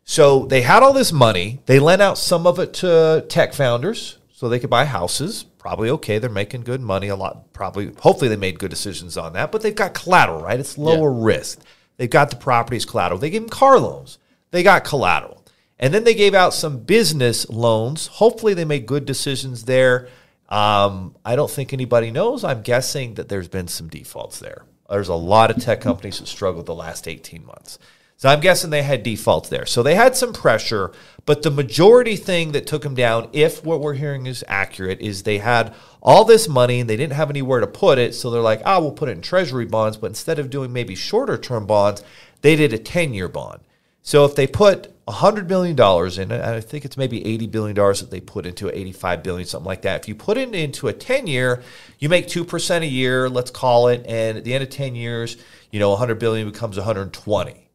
[0.03, 1.61] So they had all this money.
[1.65, 5.43] They lent out some of it to tech founders so they could buy houses.
[5.57, 6.19] Probably okay.
[6.19, 7.07] They're making good money.
[7.07, 7.51] A lot.
[7.53, 7.91] Probably.
[7.99, 9.51] Hopefully they made good decisions on that.
[9.51, 10.59] But they've got collateral, right?
[10.59, 11.25] It's lower yeah.
[11.25, 11.59] risk.
[11.97, 13.19] They've got the properties collateral.
[13.19, 14.19] They gave them car loans
[14.55, 15.43] they got collateral.
[15.77, 18.07] And then they gave out some business loans.
[18.07, 20.07] Hopefully, they made good decisions there.
[20.47, 22.45] Um, I don't think anybody knows.
[22.45, 24.63] I'm guessing that there's been some defaults there.
[24.89, 27.79] There's a lot of tech companies that struggled the last 18 months.
[28.17, 29.65] So I'm guessing they had defaults there.
[29.65, 30.91] So they had some pressure,
[31.25, 35.23] but the majority thing that took them down, if what we're hearing is accurate, is
[35.23, 38.15] they had all this money and they didn't have anywhere to put it.
[38.15, 39.97] So they're like, oh, we'll put it in treasury bonds.
[39.97, 42.03] But instead of doing maybe shorter term bonds,
[42.41, 43.59] they did a 10 year bond.
[44.05, 48.09] So if they put $100 million in it, I think it's maybe $80 billion that
[48.11, 50.01] they put into it, 85 billion, something like that.
[50.01, 51.63] If you put it into a 10 year,
[51.97, 54.05] you make 2% a year, let's call it.
[54.07, 55.37] And at the end of 10 years,
[55.71, 57.67] you know, 100 billion becomes 120.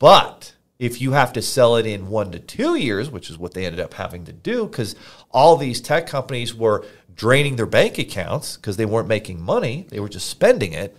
[0.00, 3.54] But if you have to sell it in one to two years, which is what
[3.54, 4.96] they ended up having to do, because
[5.30, 10.00] all these tech companies were draining their bank accounts because they weren't making money, they
[10.00, 10.96] were just spending it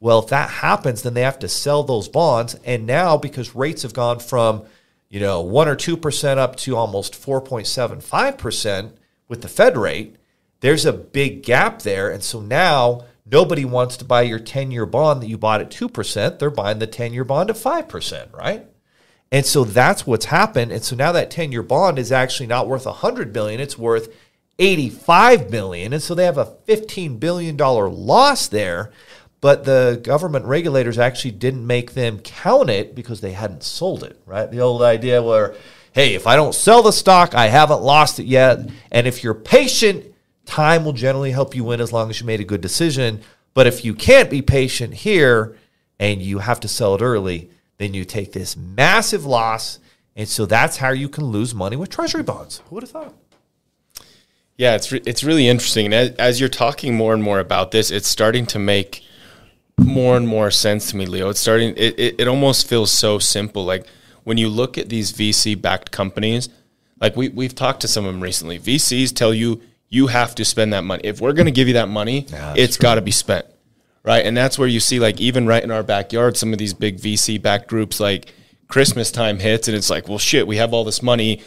[0.00, 2.54] well, if that happens, then they have to sell those bonds.
[2.64, 4.64] And now, because rates have gone from,
[5.08, 8.92] you know, 1 or 2% up to almost 4.75%
[9.28, 10.16] with the Fed rate,
[10.60, 12.10] there's a big gap there.
[12.10, 15.70] And so now nobody wants to buy your 10 year bond that you bought at
[15.70, 16.38] 2%.
[16.38, 18.66] They're buying the 10 year bond at 5%, right?
[19.32, 20.72] And so that's what's happened.
[20.72, 24.14] And so now that 10 year bond is actually not worth 100 billion, it's worth
[24.58, 25.92] 85 billion.
[25.92, 28.92] And so they have a $15 billion loss there
[29.40, 34.20] but the government regulators actually didn't make them count it because they hadn't sold it,
[34.26, 34.50] right?
[34.50, 35.54] The old idea where,
[35.92, 38.60] hey, if I don't sell the stock, I haven't lost it yet.
[38.90, 40.04] And if you're patient,
[40.46, 43.20] time will generally help you win as long as you made a good decision.
[43.54, 45.56] But if you can't be patient here
[45.98, 49.78] and you have to sell it early, then you take this massive loss.
[50.14, 52.62] And so that's how you can lose money with treasury bonds.
[52.68, 53.14] Who would have thought?
[54.56, 55.86] Yeah, it's re- it's really interesting.
[55.86, 59.02] And as, as, you're talking more and more about this, it's starting to make
[59.78, 61.28] more and more sense to me, Leo.
[61.28, 61.74] It's starting.
[61.76, 63.64] It, it, it almost feels so simple.
[63.64, 63.86] Like
[64.24, 66.48] when you look at these VC backed companies,
[67.00, 68.58] like we we've talked to some of them recently.
[68.58, 71.02] VCs tell you you have to spend that money.
[71.04, 73.46] If we're going to give you that money, yeah, it's got to be spent,
[74.02, 74.24] right?
[74.24, 76.98] And that's where you see like even right in our backyard, some of these big
[76.98, 78.32] VC backed groups like
[78.68, 81.42] Christmas time hits and it's like, well, shit, we have all this money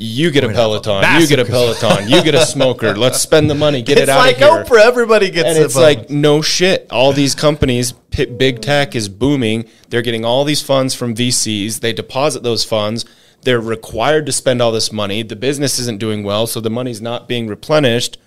[0.00, 2.94] you get a Peloton, you get a Peloton, you get a smoker.
[2.96, 4.64] Let's spend the money, get it's it out like of here.
[4.64, 5.48] Oprah, everybody gets.
[5.48, 5.56] It.
[5.56, 6.86] And it's like no shit.
[6.90, 9.68] All these companies, big tech is booming.
[9.88, 11.80] They're getting all these funds from VCs.
[11.80, 13.04] They deposit those funds.
[13.42, 15.22] They're required to spend all this money.
[15.22, 18.18] The business isn't doing well, so the money's not being replenished.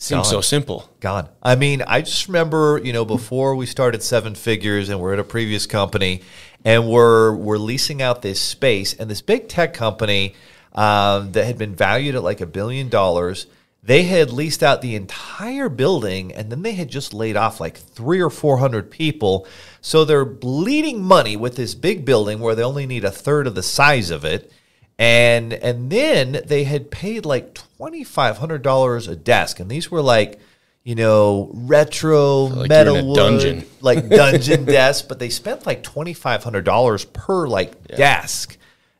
[0.00, 0.24] Seems Gone.
[0.24, 0.88] so simple.
[1.00, 1.28] Gone.
[1.42, 5.18] I mean, I just remember, you know, before we started Seven Figures and we're at
[5.18, 6.22] a previous company,
[6.68, 10.34] and we're we're leasing out this space, and this big tech company
[10.74, 13.46] um, that had been valued at like a billion dollars.
[13.82, 17.78] They had leased out the entire building, and then they had just laid off like
[17.96, 19.46] three or four hundred people.
[19.80, 23.54] So they're bleeding money with this big building where they only need a third of
[23.54, 24.52] the size of it.
[24.98, 29.90] and and then they had paid like twenty five hundred dollars a desk, and these
[29.90, 30.38] were like
[30.84, 33.66] you know retro Like metal you're in a wood, dungeon.
[33.80, 38.56] like dungeon desk, but they spent like twenty five hundred dollars per like desk,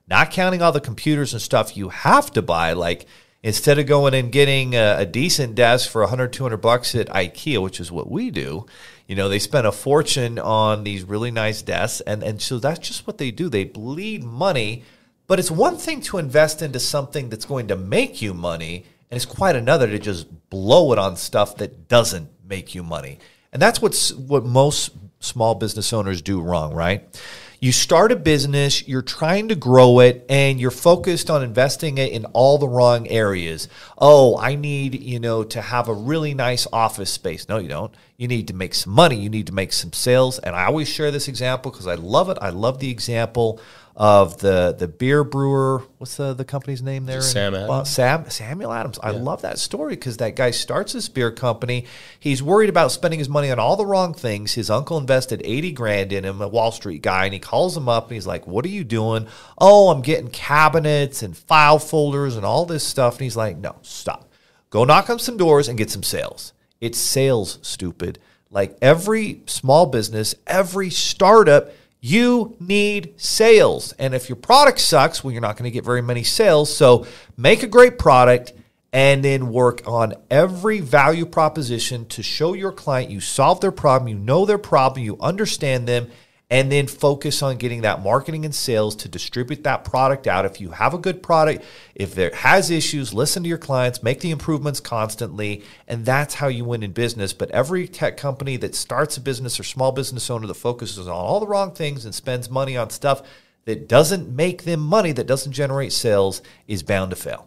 [0.09, 2.73] not counting all the computers and stuff you have to buy.
[2.73, 3.07] Like
[3.43, 7.62] instead of going and getting a, a decent desk for 100 200 bucks at ikea
[7.62, 8.67] which is what we do
[9.07, 12.81] you know they spent a fortune on these really nice desks and, and so that's
[12.81, 14.83] just what they do they bleed money
[15.27, 19.16] but it's one thing to invest into something that's going to make you money and
[19.16, 23.18] it's quite another to just blow it on stuff that doesn't make you money
[23.53, 24.90] and that's what's what most
[25.21, 27.18] small business owners do wrong right
[27.61, 32.12] you start a business, you're trying to grow it, and you're focused on investing it
[32.12, 33.66] in all the wrong areas.
[33.99, 37.49] Oh, I need, you know, to have a really nice office space.
[37.49, 37.92] No, you don't.
[38.16, 39.16] You need to make some money.
[39.16, 40.38] You need to make some sales.
[40.38, 42.38] And I always share this example because I love it.
[42.40, 43.61] I love the example
[43.99, 45.83] of the the beer brewer.
[45.99, 47.21] What's the, the company's name there?
[47.21, 47.91] Sam in- uh, Adams.
[47.91, 49.01] Sam Samuel Adams.
[49.03, 51.85] I love that story because that guy starts this beer company.
[52.21, 54.55] He's worried about spending his money on all the wrong things.
[54.55, 57.89] His uncle invested eighty grand in him, a Wall Street guy, and he calls him
[57.89, 59.27] up and he's like, "What are you doing?"
[59.59, 63.15] Oh, I'm getting cabinets and file folders and all this stuff.
[63.15, 64.31] And he's like, "No, stop.
[64.71, 66.53] Go knock on some doors and get some sales.
[66.81, 68.21] It's sales, stupid.
[68.49, 73.93] Like every small business, every startup." You need sales.
[73.93, 76.75] And if your product sucks, well, you're not going to get very many sales.
[76.75, 77.07] So
[77.37, 78.53] make a great product
[78.93, 84.09] and then work on every value proposition to show your client you solve their problem,
[84.09, 86.11] you know their problem, you understand them,
[86.51, 90.47] and then focus on getting that marketing and sales to distribute that product out.
[90.47, 91.63] If you have a good product,
[91.95, 96.49] if there has issues, listen to your clients, make the improvements constantly, and that's how
[96.49, 97.35] you win in business.
[97.35, 101.15] But every tech company that starts a business or small business owner that focuses on
[101.15, 103.23] all the wrong things and spends money on stuff
[103.67, 107.47] that doesn't make them money, that doesn't generate sales, is bound to fail.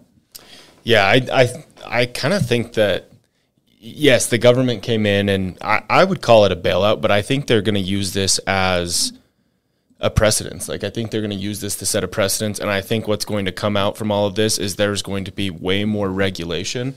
[0.84, 3.11] Yeah, I I, I kind of think that
[3.82, 7.22] yes, the government came in and I, I would call it a bailout, but I
[7.22, 9.12] think they're going to use this as
[10.00, 10.70] a precedence.
[10.70, 13.08] Like I think they're going to use this to set a precedence, and I think
[13.08, 15.84] what's going to come out from all of this is there's going to be way
[15.84, 16.96] more regulation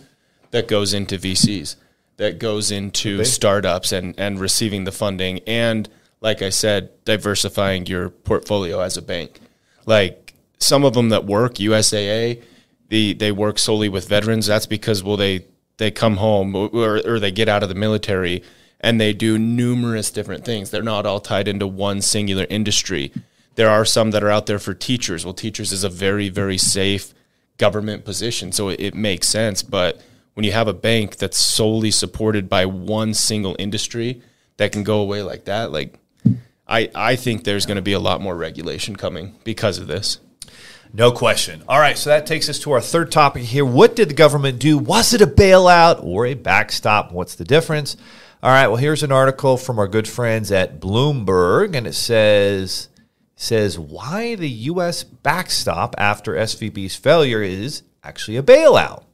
[0.51, 1.77] that goes into VCs,
[2.19, 5.89] that goes into startups and and receiving the funding, and
[6.21, 9.41] like I said, diversifying your portfolio as a bank.
[9.85, 12.43] Like some of them that work, USAA,
[12.89, 14.47] the they work solely with veterans.
[14.47, 15.45] That's because well they
[15.77, 18.43] they come home or, or they get out of the military
[18.81, 20.71] and they do numerous different things.
[20.71, 23.13] They're not all tied into one singular industry.
[23.55, 25.25] There are some that are out there for teachers.
[25.25, 27.15] Well, teachers is a very very safe
[27.57, 29.63] government position, so it, it makes sense.
[29.63, 30.03] But
[30.35, 34.23] when you have a bank that's solely supported by one single industry
[34.57, 35.99] that can go away like that, like
[36.69, 40.21] I I think there's going to be a lot more regulation coming because of this.
[40.93, 41.63] No question.
[41.69, 43.65] All right, so that takes us to our third topic here.
[43.65, 44.79] What did the government do?
[44.79, 47.13] Was it a bailout or a backstop?
[47.13, 47.97] What's the difference?
[48.43, 52.89] All right, well, here's an article from our good friends at Bloomberg, and it says
[53.37, 55.03] says why the U.S.
[55.03, 59.05] backstop after SVB's failure is actually a bailout.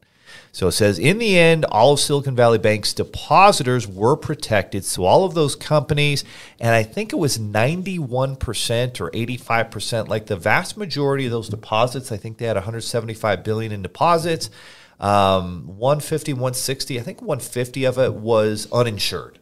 [0.53, 4.85] So it says, in the end, all of Silicon Valley Bank's depositors were protected.
[4.85, 6.25] So all of those companies,
[6.59, 12.11] and I think it was 91% or 85%, like the vast majority of those deposits,
[12.11, 14.51] I think they had 175 billion in deposits.
[14.99, 19.39] Um, 150, 160, I think 150 of it was uninsured.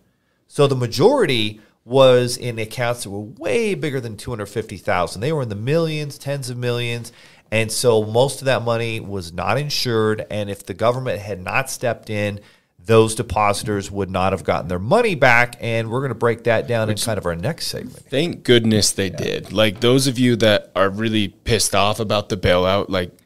[0.47, 5.21] So the majority was in accounts that were way bigger than 250,000.
[5.21, 7.13] They were in the millions, tens of millions.
[7.51, 10.27] And so most of that money was not insured.
[10.31, 12.41] And if the government had not stepped in,
[12.85, 15.57] those depositors would not have gotten their money back.
[15.61, 18.01] And we're going to break that down in kind of our next segment.
[18.09, 19.53] Thank goodness they did.
[19.53, 23.17] Like those of you that are really pissed off about the bailout, like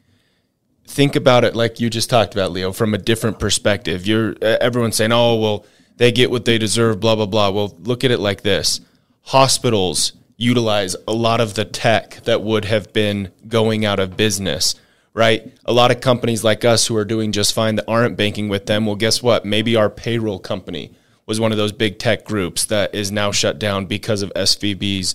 [0.85, 4.05] think about it like you just talked about, Leo, from a different perspective.
[4.05, 5.65] You're everyone's saying, "Oh, well,
[5.97, 7.49] they get what they deserve," blah blah blah.
[7.49, 8.81] Well, look at it like this:
[9.21, 14.75] hospitals utilize a lot of the tech that would have been going out of business.
[15.13, 15.53] Right?
[15.65, 18.65] A lot of companies like us who are doing just fine that aren't banking with
[18.65, 18.87] them.
[18.87, 19.45] Well, guess what?
[19.45, 20.91] Maybe our payroll company
[21.27, 25.13] was one of those big tech groups that is now shut down because of SVB's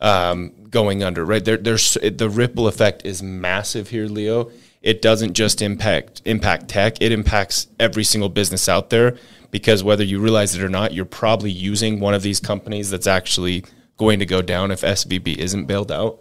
[0.00, 1.24] um, going under.
[1.24, 1.44] Right?
[1.44, 4.50] There, there's the ripple effect is massive here, Leo.
[4.82, 9.16] It doesn't just impact impact tech; it impacts every single business out there.
[9.50, 13.06] Because whether you realize it or not, you're probably using one of these companies that's
[13.06, 13.64] actually
[13.96, 16.20] going to go down if SVB isn't bailed out.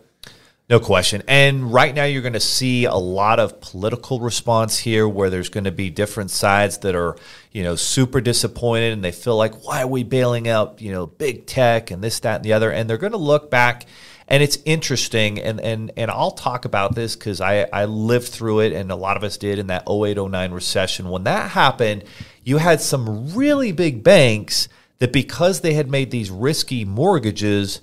[0.67, 1.21] No question.
[1.27, 5.49] And right now, you're going to see a lot of political response here where there's
[5.49, 7.17] going to be different sides that are,
[7.51, 11.05] you know, super disappointed and they feel like, why are we bailing out, you know,
[11.05, 12.71] big tech and this, that, and the other?
[12.71, 13.85] And they're going to look back
[14.27, 18.61] And it's interesting, and and and I'll talk about this because I I lived through
[18.61, 21.09] it, and a lot of us did in that 0809 recession.
[21.09, 22.05] When that happened,
[22.43, 24.67] you had some really big banks
[24.99, 27.81] that because they had made these risky mortgages,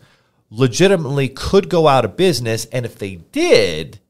[0.50, 4.00] legitimately could go out of business, and if they did.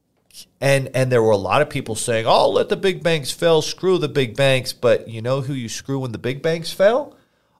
[0.59, 3.61] And, and there were a lot of people saying, "Oh, let the big banks fail.
[3.61, 7.15] Screw the big banks." But you know who you screw when the big banks fail?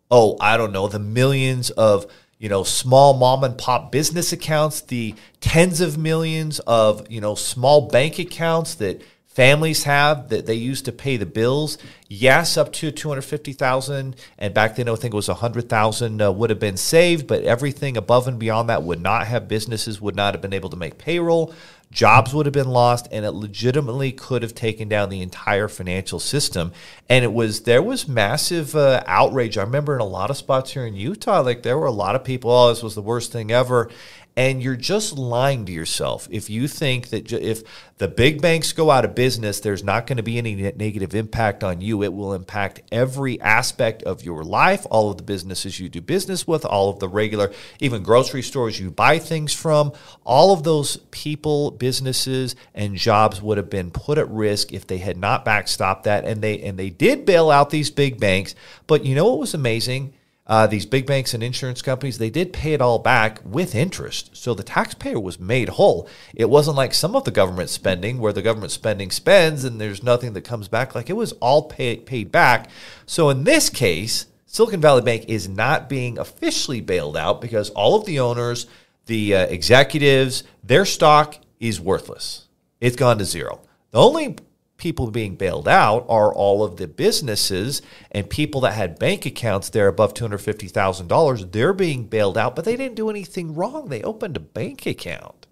[0.09, 2.07] Oh, I don't know, the millions of
[2.43, 7.35] you know, small mom and pop business accounts, the tens of millions of, you know,
[7.35, 9.01] small bank accounts that
[9.33, 11.77] families have that they use to pay the bills.
[12.07, 16.59] Yes, up to 250,000 and back then I think it was 100,000 uh, would have
[16.59, 20.41] been saved, but everything above and beyond that would not have businesses would not have
[20.41, 21.53] been able to make payroll.
[21.91, 26.19] Jobs would have been lost and it legitimately could have taken down the entire financial
[26.19, 26.71] system.
[27.07, 29.57] And it was there was massive uh, outrage.
[29.57, 32.15] I remember in a lot of spots here in utah like there were a lot
[32.15, 33.89] of people oh this was the worst thing ever
[34.35, 37.63] and you're just lying to yourself if you think that if
[37.99, 41.63] the big banks go out of business, there's not going to be any negative impact
[41.63, 42.01] on you.
[42.01, 46.47] It will impact every aspect of your life, all of the businesses you do business
[46.47, 49.93] with, all of the regular, even grocery stores you buy things from.
[50.23, 54.97] All of those people, businesses, and jobs would have been put at risk if they
[54.97, 56.25] had not backstopped that.
[56.25, 58.55] And they and they did bail out these big banks.
[58.87, 60.13] But you know what was amazing?
[60.45, 64.35] Uh, these big banks and insurance companies, they did pay it all back with interest.
[64.35, 66.07] So the taxpayer was made whole.
[66.33, 70.03] It wasn't like some of the government spending where the government spending spends and there's
[70.03, 70.95] nothing that comes back.
[70.95, 72.69] Like it was all pay, paid back.
[73.05, 77.95] So in this case, Silicon Valley Bank is not being officially bailed out because all
[77.95, 78.67] of the owners,
[79.05, 82.47] the uh, executives, their stock is worthless.
[82.81, 83.61] It's gone to zero.
[83.91, 84.35] The only
[84.83, 89.69] people being bailed out are all of the businesses and people that had bank accounts
[89.69, 91.51] there above $250,000.
[91.53, 93.87] They're being bailed out, but they didn't do anything wrong.
[93.87, 95.47] They opened a bank account,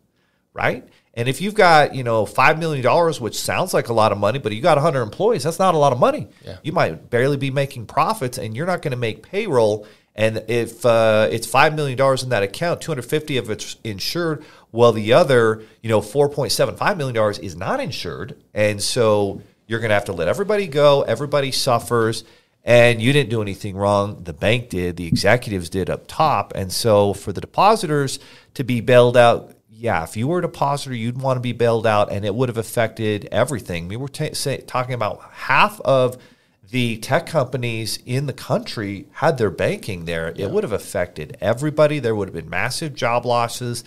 [0.54, 0.86] right?
[1.14, 2.86] And if you've got, you know, $5 million,
[3.22, 5.78] which sounds like a lot of money, but you got 100 employees, that's not a
[5.78, 6.28] lot of money.
[6.46, 6.58] Yeah.
[6.62, 9.88] You might barely be making profits and you're not going to make payroll.
[10.16, 15.14] And if uh, it's $5 million in that account, 250 of it's insured, well, the
[15.14, 18.36] other, you know, $4.75 million is not insured.
[18.54, 21.04] And so you're going to have to let everybody go.
[21.04, 22.24] Everybody suffers.
[22.64, 24.24] And you didn't do anything wrong.
[24.24, 26.54] The bank did, the executives did up top.
[26.56, 28.20] And so for the depositors
[28.54, 31.88] to be bailed out, yeah, if you were a depositor, you'd want to be bailed
[31.88, 33.88] out, and it would have affected everything.
[33.88, 36.22] We were t- say, talking about half of
[36.70, 40.34] the tech companies in the country had their banking there.
[40.36, 40.46] Yeah.
[40.46, 42.00] It would have affected everybody.
[42.00, 43.84] There would have been massive job losses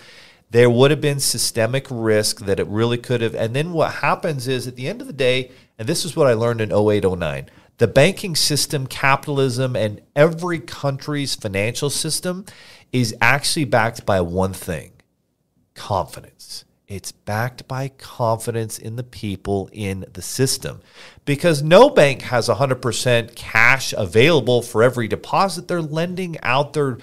[0.51, 3.35] there would have been systemic risk that it really could have.
[3.35, 6.27] And then what happens is at the end of the day, and this is what
[6.27, 12.45] I learned in 08, 09, the banking system, capitalism, and every country's financial system
[12.91, 14.93] is actually backed by one thing
[15.73, 16.63] confidence.
[16.87, 20.81] It's backed by confidence in the people in the system
[21.25, 25.67] because no bank has 100% cash available for every deposit.
[25.67, 26.99] They're lending out their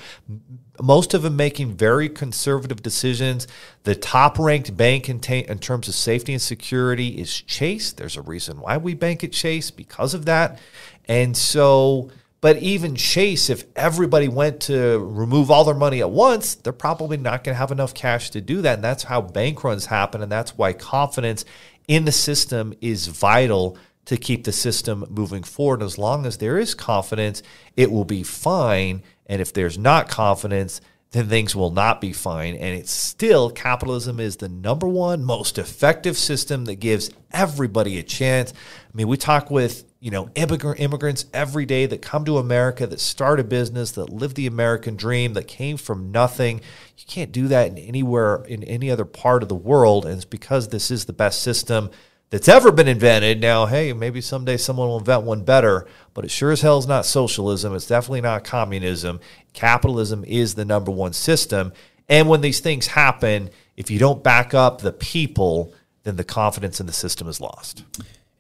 [0.81, 3.47] most of them making very conservative decisions.
[3.85, 7.93] The top ranked bank in, in, terms of safety and security is Chase.
[7.93, 10.59] There's a reason why we bank at Chase because of that.
[11.07, 12.11] And so,
[12.43, 17.17] but even Chase, if everybody went to remove all their money at once, they're probably
[17.17, 18.75] not going to have enough cash to do that.
[18.75, 20.23] And that's how bank runs happen.
[20.23, 21.45] And that's why confidence
[21.87, 25.83] in the system is vital to keep the system moving forward.
[25.83, 27.45] And As long as there is confidence,
[27.77, 29.05] it will be fine.
[29.27, 30.81] And if there's not confidence,
[31.13, 32.57] then things will not be fine.
[32.57, 38.03] And it's still capitalism is the number one most effective system that gives everybody a
[38.03, 38.53] chance.
[38.53, 42.89] I mean, we talk with you know immigrant immigrants every day that come to America
[42.89, 46.61] that start a business that live the American dream that came from nothing.
[46.99, 50.25] You can't do that in anywhere in any other part of the world, and it's
[50.25, 51.89] because this is the best system
[52.31, 53.41] that's ever been invented.
[53.41, 56.87] Now, hey, maybe someday someone will invent one better, but it sure as hell is
[56.89, 57.73] not socialism.
[57.73, 59.21] It's definitely not communism.
[59.53, 61.73] Capitalism is the number one system.
[62.09, 66.81] And when these things happen, if you don't back up the people, then the confidence
[66.81, 67.85] in the system is lost.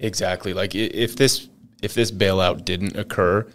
[0.01, 0.53] Exactly.
[0.53, 1.48] Like if this
[1.83, 3.47] if this bailout didn't occur,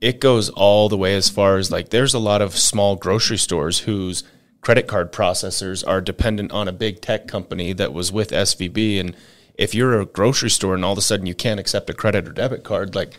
[0.00, 3.38] it goes all the way as far as like there's a lot of small grocery
[3.38, 4.24] stores whose
[4.60, 9.16] credit card processors are dependent on a big tech company that was with SVB and
[9.60, 12.26] if you're a grocery store and all of a sudden you can't accept a credit
[12.26, 13.18] or debit card, like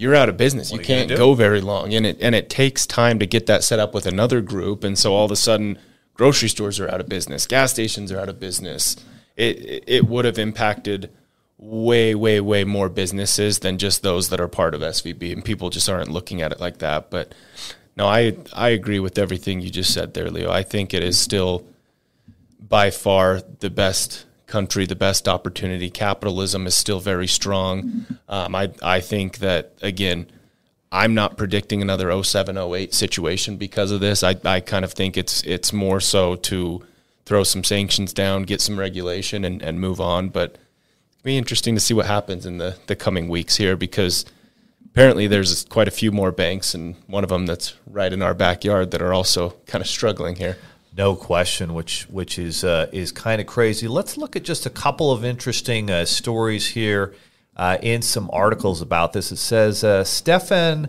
[0.00, 0.70] you're out of business.
[0.70, 3.64] You, you can't go very long, and it and it takes time to get that
[3.64, 5.76] set up with another group, and so all of a sudden,
[6.14, 8.96] grocery stores are out of business, gas stations are out of business.
[9.36, 11.10] It it would have impacted
[11.60, 15.68] way way way more businesses than just those that are part of SVB, and people
[15.70, 17.10] just aren't looking at it like that.
[17.10, 17.34] But
[17.96, 20.50] No, I I agree with everything you just said there, Leo.
[20.50, 21.66] I think it is still
[22.60, 25.90] by far the best country, the best opportunity.
[25.90, 28.06] Capitalism is still very strong.
[28.28, 30.26] Um, I I think that again,
[30.90, 34.22] I'm not predicting another 07, 08 situation because of this.
[34.24, 36.82] I, I kind of think it's it's more so to
[37.26, 40.30] throw some sanctions down, get some regulation, and, and move on.
[40.30, 40.56] But
[41.22, 44.24] be interesting to see what happens in the, the coming weeks here because
[44.90, 48.34] apparently there's quite a few more banks, and one of them that's right in our
[48.34, 50.56] backyard that are also kind of struggling here.
[50.96, 53.86] No question, which which is uh, is kind of crazy.
[53.86, 57.14] Let's look at just a couple of interesting uh, stories here
[57.56, 59.30] uh, in some articles about this.
[59.30, 60.88] It says uh, Stefan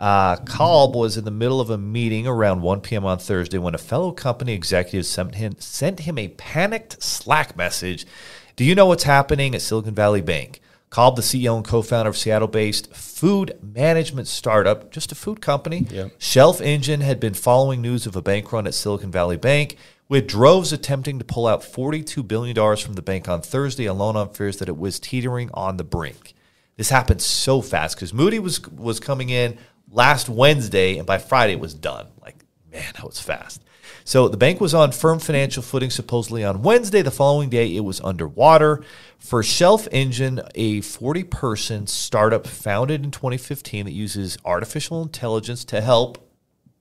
[0.00, 3.04] uh, Kalb was in the middle of a meeting around 1 p.m.
[3.04, 8.06] on Thursday when a fellow company executive sent him, sent him a panicked Slack message.
[8.54, 10.60] Do you know what's happening at Silicon Valley Bank?
[10.90, 15.86] Kalb, the CEO and co-founder of Seattle-based food management startup, just a food company.
[15.88, 16.12] Yep.
[16.18, 19.78] Shelf Engine had been following news of a bank run at Silicon Valley Bank,
[20.10, 24.28] with droves attempting to pull out $42 billion from the bank on Thursday, alone on
[24.28, 26.34] fears that it was teetering on the brink.
[26.76, 29.56] This happened so fast because Moody was was coming in
[29.90, 32.08] last Wednesday, and by Friday it was done.
[32.20, 33.62] Like, man, that was fast.
[34.04, 37.02] So the bank was on firm financial footing supposedly on Wednesday.
[37.02, 38.82] The following day, it was underwater.
[39.18, 45.80] For Shelf Engine, a 40 person startup founded in 2015 that uses artificial intelligence to
[45.80, 46.28] help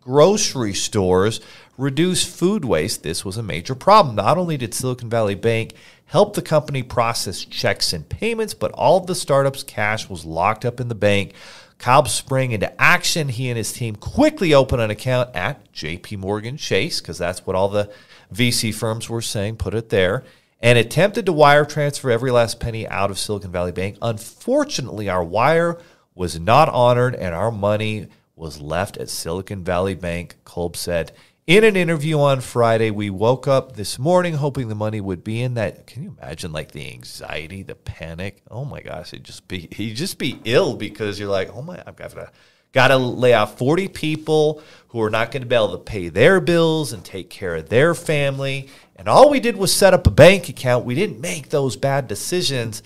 [0.01, 1.39] grocery stores
[1.77, 3.03] reduce food waste.
[3.03, 4.15] This was a major problem.
[4.15, 5.73] Not only did Silicon Valley Bank
[6.05, 10.65] help the company process checks and payments, but all of the startup's cash was locked
[10.65, 11.33] up in the bank.
[11.81, 13.27] Kalb sprang into action.
[13.27, 17.55] He and his team quickly opened an account at JP Morgan Chase, because that's what
[17.55, 17.91] all the
[18.31, 20.23] VC firms were saying, put it there,
[20.59, 23.97] and attempted to wire transfer every last penny out of Silicon Valley Bank.
[23.99, 25.79] Unfortunately, our wire
[26.13, 31.11] was not honored and our money was left at Silicon Valley Bank, Kalb said.
[31.51, 35.41] In an interview on Friday, we woke up this morning hoping the money would be
[35.41, 35.85] in that.
[35.85, 38.41] Can you imagine like the anxiety, the panic?
[38.49, 41.83] Oh my gosh, it just be you just be ill because you're like, oh my,
[41.85, 42.31] I've got to
[42.71, 46.07] got to lay off 40 people who are not going to be able to pay
[46.07, 48.69] their bills and take care of their family.
[48.95, 50.85] And all we did was set up a bank account.
[50.85, 52.81] We didn't make those bad decisions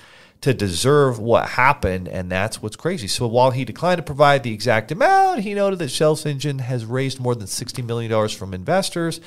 [0.45, 3.07] to deserve what happened, and that's what's crazy.
[3.07, 6.85] So while he declined to provide the exact amount, he noted that Shelf Engine has
[6.85, 9.19] raised more than $60 million from investors.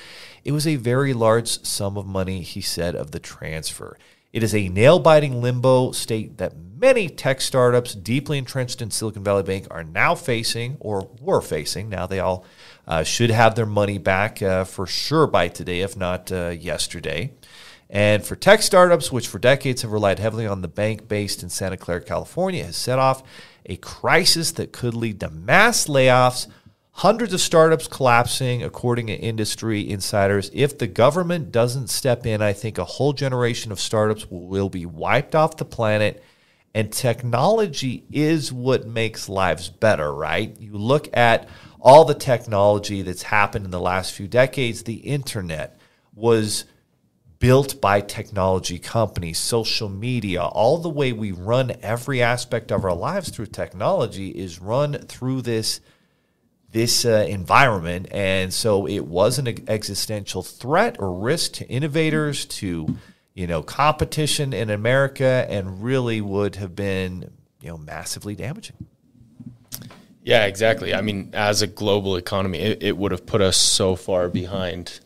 [0.44, 3.98] It was a very large sum of money, he said, of the transfer.
[4.32, 9.24] It is a nail biting limbo state that many tech startups deeply entrenched in Silicon
[9.24, 11.88] Valley Bank are now facing or were facing.
[11.88, 12.44] Now they all
[12.86, 17.32] uh, should have their money back uh, for sure by today, if not uh, yesterday.
[17.91, 21.49] And for tech startups, which for decades have relied heavily on the bank based in
[21.49, 23.22] Santa Clara, California, has set off
[23.64, 26.49] a crisis that could lead to mass layoffs,
[26.93, 30.51] hundreds of startups collapsing, according to industry insiders.
[30.53, 34.84] If the government doesn't step in, I think a whole generation of startups will be
[34.84, 36.22] wiped off the planet.
[36.74, 40.55] And technology is what makes lives better, right?
[40.61, 41.49] You look at
[41.80, 45.78] all the technology that's happened in the last few decades, the internet
[46.14, 46.64] was
[47.39, 52.95] built by technology companies, social media, all the way we run every aspect of our
[52.95, 55.80] lives through technology is run through this
[56.70, 62.95] this uh, environment, and so it was an existential threat or risk to innovators, to
[63.32, 67.30] you know competition in America, and really would have been
[67.62, 68.76] you know massively damaging.
[70.22, 70.93] Yeah, exactly.
[70.93, 75.01] I mean, as a global economy, it, it would have put us so far behind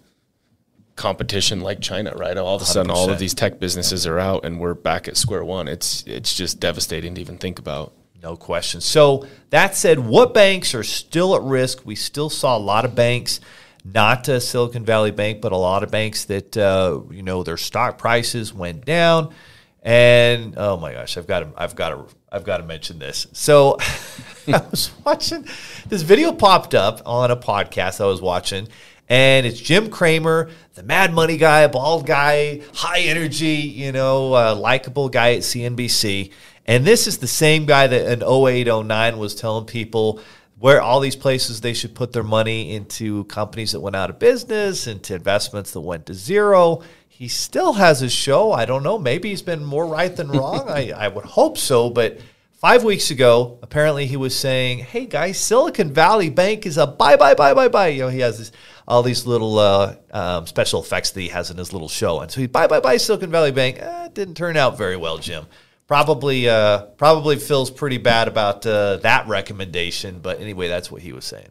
[0.96, 2.36] competition like China, right?
[2.36, 2.94] All of a sudden, 100%.
[2.94, 5.68] all of these tech businesses are out, and we're back at square one.
[5.68, 7.92] It's it's just devastating to even think about.
[8.22, 8.80] No question.
[8.80, 11.84] So that said, what banks are still at risk?
[11.84, 13.40] We still saw a lot of banks,
[13.84, 17.98] not Silicon Valley Bank, but a lot of banks that uh, you know their stock
[17.98, 19.34] prices went down.
[19.82, 23.26] And oh my gosh, I've got to, I've got to, I've got to mention this.
[23.32, 23.78] So
[24.46, 25.44] I was watching
[25.88, 28.68] this video popped up on a podcast I was watching,
[29.08, 34.54] and it's Jim Cramer, the Mad Money guy, bald guy, high energy, you know, uh,
[34.54, 36.30] likable guy at CNBC.
[36.66, 40.20] And this is the same guy that in 08, 09 was telling people
[40.58, 44.20] where all these places they should put their money into companies that went out of
[44.20, 46.82] business, into investments that went to zero.
[47.08, 48.52] He still has his show.
[48.52, 48.96] I don't know.
[48.96, 50.68] Maybe he's been more right than wrong.
[50.68, 51.90] I, I would hope so.
[51.90, 52.20] But
[52.52, 57.16] five weeks ago, apparently he was saying, hey, guys, Silicon Valley Bank is a buy,
[57.16, 57.88] buy, buy, buy, buy.
[57.88, 58.52] You know, he has this
[58.86, 62.20] all these little uh, um, special effects that he has in his little show.
[62.20, 63.78] And so he bye, bye, bye, Silicon Valley Bank.
[63.80, 65.46] Eh, didn't turn out very well, Jim
[65.92, 70.20] probably uh, probably feels pretty bad about uh, that recommendation.
[70.20, 71.50] But anyway, that's what he was saying.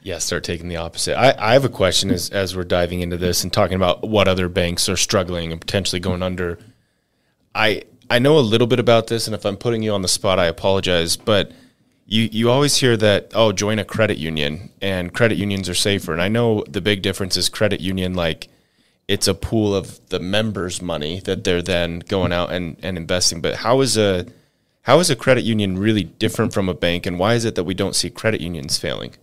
[0.00, 1.18] Yeah, start taking the opposite.
[1.18, 4.28] I, I have a question as as we're diving into this and talking about what
[4.28, 6.60] other banks are struggling and potentially going under.
[7.52, 10.08] I I know a little bit about this, and if I'm putting you on the
[10.08, 11.16] spot, I apologize.
[11.16, 11.50] But
[12.06, 16.12] you you always hear that oh, join a credit union, and credit unions are safer.
[16.12, 18.48] And I know the big difference is credit union like
[19.08, 23.40] it's a pool of the members' money that they're then going out and, and investing.
[23.40, 24.26] But how is a
[24.82, 27.64] how is a credit union really different from a bank, and why is it that
[27.64, 29.14] we don't see credit unions failing?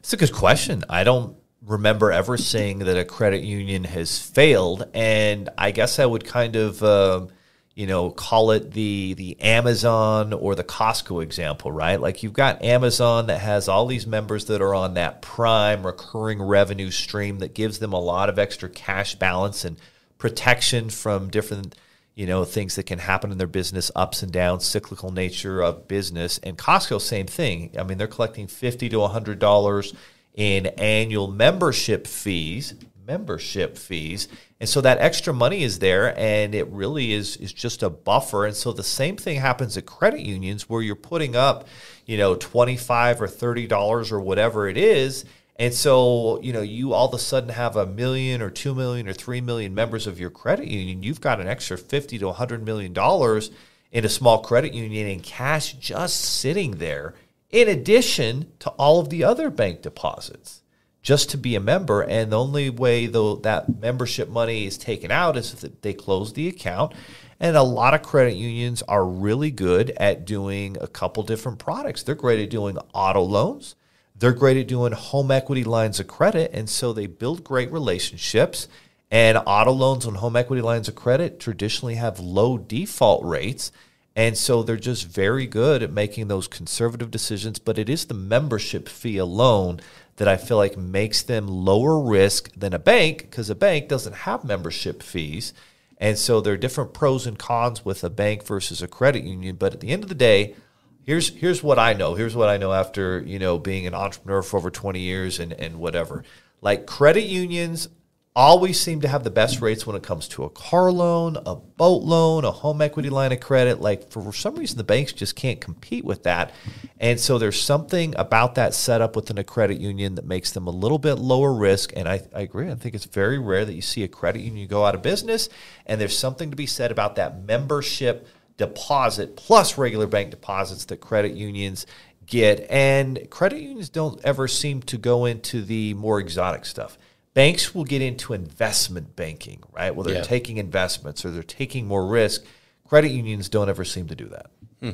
[0.00, 0.84] It's a good question.
[0.90, 6.06] I don't remember ever seeing that a credit union has failed, and I guess I
[6.06, 6.82] would kind of.
[6.82, 7.26] Uh,
[7.74, 12.00] you know, call it the the Amazon or the Costco example, right?
[12.00, 16.42] Like you've got Amazon that has all these members that are on that prime recurring
[16.42, 19.78] revenue stream that gives them a lot of extra cash balance and
[20.18, 21.74] protection from different
[22.14, 25.88] you know things that can happen in their business ups and downs cyclical nature of
[25.88, 26.38] business.
[26.42, 27.74] And costco same thing.
[27.78, 29.94] I mean they're collecting 50 to 100 dollars
[30.34, 32.74] in annual membership fees
[33.06, 34.28] membership fees.
[34.60, 38.46] And so that extra money is there and it really is is just a buffer.
[38.46, 41.66] And so the same thing happens at credit unions where you're putting up
[42.06, 45.24] you know 25 or 30 dollars or whatever it is.
[45.56, 49.08] And so, you know, you all of a sudden have a million or two million
[49.08, 51.02] or three million members of your credit union.
[51.02, 53.50] You've got an extra 50 to 100 million dollars
[53.92, 57.14] in a small credit union in cash just sitting there,
[57.50, 60.61] in addition to all of the other bank deposits,
[61.02, 62.02] just to be a member.
[62.02, 66.32] And the only way, though, that membership money is taken out is if they close
[66.32, 66.94] the account.
[67.40, 72.02] And a lot of credit unions are really good at doing a couple different products.
[72.02, 73.74] They're great at doing auto loans.
[74.14, 78.68] They're great at doing home equity lines of credit, and so they build great relationships.
[79.10, 83.72] And auto loans and home equity lines of credit traditionally have low default rates.
[84.14, 87.58] And so they're just very good at making those conservative decisions.
[87.58, 89.80] But it is the membership fee alone
[90.22, 94.14] that I feel like makes them lower risk than a bank because a bank doesn't
[94.18, 95.52] have membership fees.
[95.98, 99.56] And so there are different pros and cons with a bank versus a credit union.
[99.56, 100.54] But at the end of the day,
[101.02, 102.14] here's here's what I know.
[102.14, 105.54] Here's what I know after you know being an entrepreneur for over 20 years and
[105.54, 106.22] and whatever.
[106.60, 107.88] Like credit unions
[108.34, 111.54] always seem to have the best rates when it comes to a car loan, a
[111.54, 113.80] boat loan, a home equity line of credit.
[113.80, 116.52] Like for some reason, the banks just can't compete with that.
[116.98, 120.70] And so there's something about that setup within a credit union that makes them a
[120.70, 121.92] little bit lower risk.
[121.94, 122.70] And I, I agree.
[122.70, 125.50] I think it's very rare that you see a credit union go out of business.
[125.84, 128.26] And there's something to be said about that membership
[128.56, 131.84] deposit plus regular bank deposits that credit unions
[132.24, 132.66] get.
[132.70, 136.96] And credit unions don't ever seem to go into the more exotic stuff.
[137.34, 139.94] Banks will get into investment banking, right?
[139.94, 140.22] Well, they're yeah.
[140.22, 142.44] taking investments or they're taking more risk.
[142.86, 144.50] Credit unions don't ever seem to do that.
[144.80, 144.90] Hmm.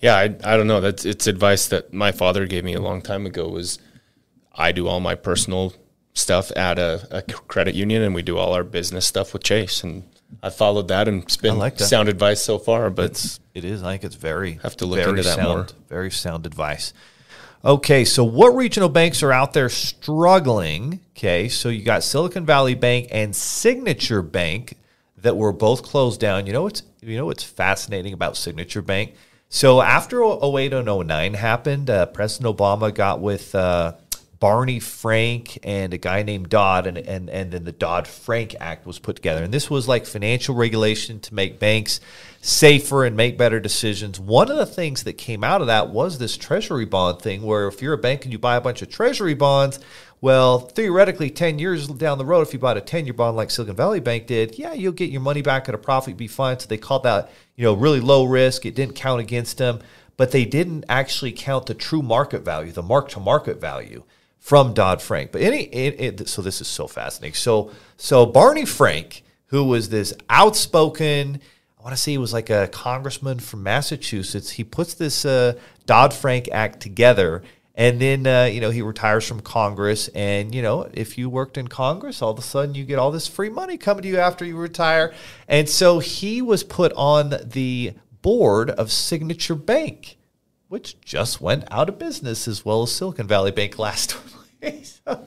[0.00, 0.80] Yeah, I, I don't know.
[0.80, 3.48] That's it's advice that my father gave me a long time ago.
[3.48, 3.78] Was
[4.54, 5.74] I do all my personal
[6.14, 9.82] stuff at a, a credit union, and we do all our business stuff with Chase,
[9.82, 10.04] and
[10.42, 12.90] I followed that, and it's been like sound advice so far.
[12.90, 13.82] But it's, it is.
[13.82, 15.66] I think it's very have to look into that sound, more.
[15.88, 16.92] Very sound advice.
[17.66, 21.00] Okay, so what regional banks are out there struggling?
[21.16, 24.76] Okay, so you got Silicon Valley Bank and Signature Bank
[25.16, 26.46] that were both closed down.
[26.46, 29.14] You know what's you know what's fascinating about Signature Bank?
[29.48, 33.94] So after 08 and 09 happened, uh, President Obama got with uh,
[34.38, 38.86] Barney Frank and a guy named Dodd, and, and, and then the Dodd Frank Act
[38.86, 39.42] was put together.
[39.42, 42.00] And this was like financial regulation to make banks
[42.42, 44.20] safer and make better decisions.
[44.20, 47.66] One of the things that came out of that was this treasury bond thing, where
[47.66, 49.80] if you're a bank and you buy a bunch of treasury bonds,
[50.20, 53.50] well, theoretically, 10 years down the road, if you bought a 10 year bond like
[53.50, 56.58] Silicon Valley Bank did, yeah, you'll get your money back at a profit, be fine.
[56.58, 58.66] So they called that, you know, really low risk.
[58.66, 59.80] It didn't count against them,
[60.16, 64.04] but they didn't actually count the true market value, the mark to market value
[64.38, 65.32] from Dodd Frank.
[65.32, 67.34] But any, it, it, so this is so fascinating.
[67.34, 71.40] So so Barney Frank, who was this outspoken,
[71.78, 74.50] I want to say he was like a congressman from Massachusetts.
[74.50, 75.54] He puts this uh,
[75.86, 77.42] Dodd Frank Act together.
[77.78, 80.08] And then, uh, you know, he retires from Congress.
[80.08, 83.10] And, you know, if you worked in Congress, all of a sudden you get all
[83.10, 85.12] this free money coming to you after you retire.
[85.46, 90.15] And so he was put on the board of Signature Bank,
[90.68, 94.16] which just went out of business as well as Silicon Valley Bank last
[94.82, 95.26] so,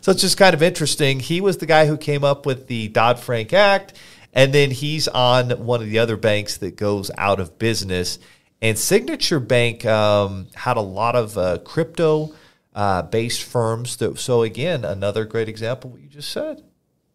[0.00, 1.20] so it's just kind of interesting.
[1.20, 3.94] He was the guy who came up with the Dodd Frank Act,
[4.32, 8.18] and then he's on one of the other banks that goes out of business.
[8.62, 12.34] And Signature Bank um, had a lot of uh, crypto
[12.74, 13.96] uh, based firms.
[13.96, 16.62] That, so, again, another great example what you just said.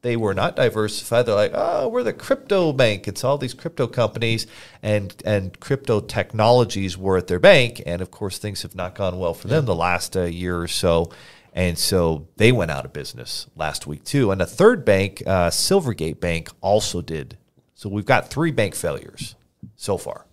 [0.06, 1.24] They were not diversified.
[1.24, 3.08] They're like, oh, we're the crypto bank.
[3.08, 4.46] It's all these crypto companies
[4.84, 9.18] and and crypto technologies were at their bank, and of course things have not gone
[9.18, 11.12] well for them the last uh, year or so.
[11.54, 14.30] And so they went out of business last week too.
[14.30, 17.38] And a third bank, uh, Silvergate Bank, also did.
[17.74, 19.36] So we've got three bank failures
[19.76, 20.28] so far.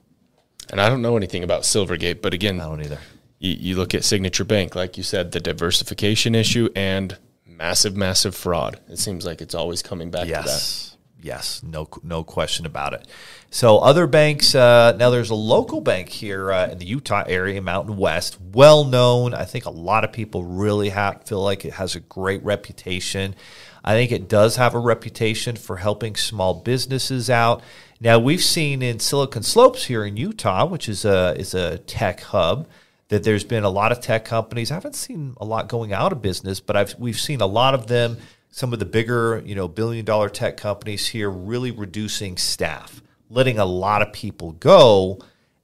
[0.70, 2.98] And I don't know anything about Silvergate, but again, I don't either.
[3.38, 7.16] You, you look at Signature Bank, like you said, the diversification issue and
[7.62, 8.80] massive, massive fraud.
[8.88, 10.42] It seems like it's always coming back yes.
[10.42, 11.24] to that.
[11.24, 13.06] Yes, no, no question about it.
[13.50, 14.56] So other banks.
[14.56, 18.84] Uh, now there's a local bank here uh, in the Utah area, Mountain West, well
[18.84, 19.32] known.
[19.32, 23.36] I think a lot of people really have, feel like it has a great reputation.
[23.84, 27.62] I think it does have a reputation for helping small businesses out.
[28.00, 32.20] Now we've seen in Silicon Slopes here in Utah, which is a is a tech
[32.22, 32.66] hub,
[33.12, 34.70] that there's been a lot of tech companies.
[34.70, 37.74] I haven't seen a lot going out of business, but I've we've seen a lot
[37.74, 38.16] of them
[38.50, 43.58] some of the bigger, you know, billion dollar tech companies here really reducing staff, letting
[43.58, 45.18] a lot of people go.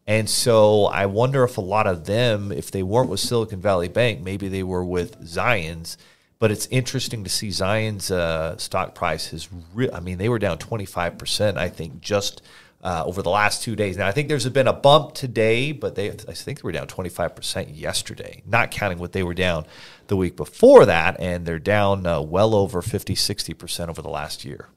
[0.07, 3.89] And so I wonder if a lot of them, if they weren't with Silicon Valley
[3.89, 5.97] Bank, maybe they were with Zions.
[6.39, 10.39] But it's interesting to see Zion's uh, stock price has, re- I mean, they were
[10.39, 12.43] down 25%, I think, just
[12.83, 13.97] uh, over the last two days.
[13.97, 16.87] Now, I think there's been a bump today, but they, I think they were down
[16.87, 19.67] 25% yesterday, not counting what they were down
[20.07, 21.19] the week before that.
[21.19, 24.69] And they're down uh, well over 50, 60% over the last year.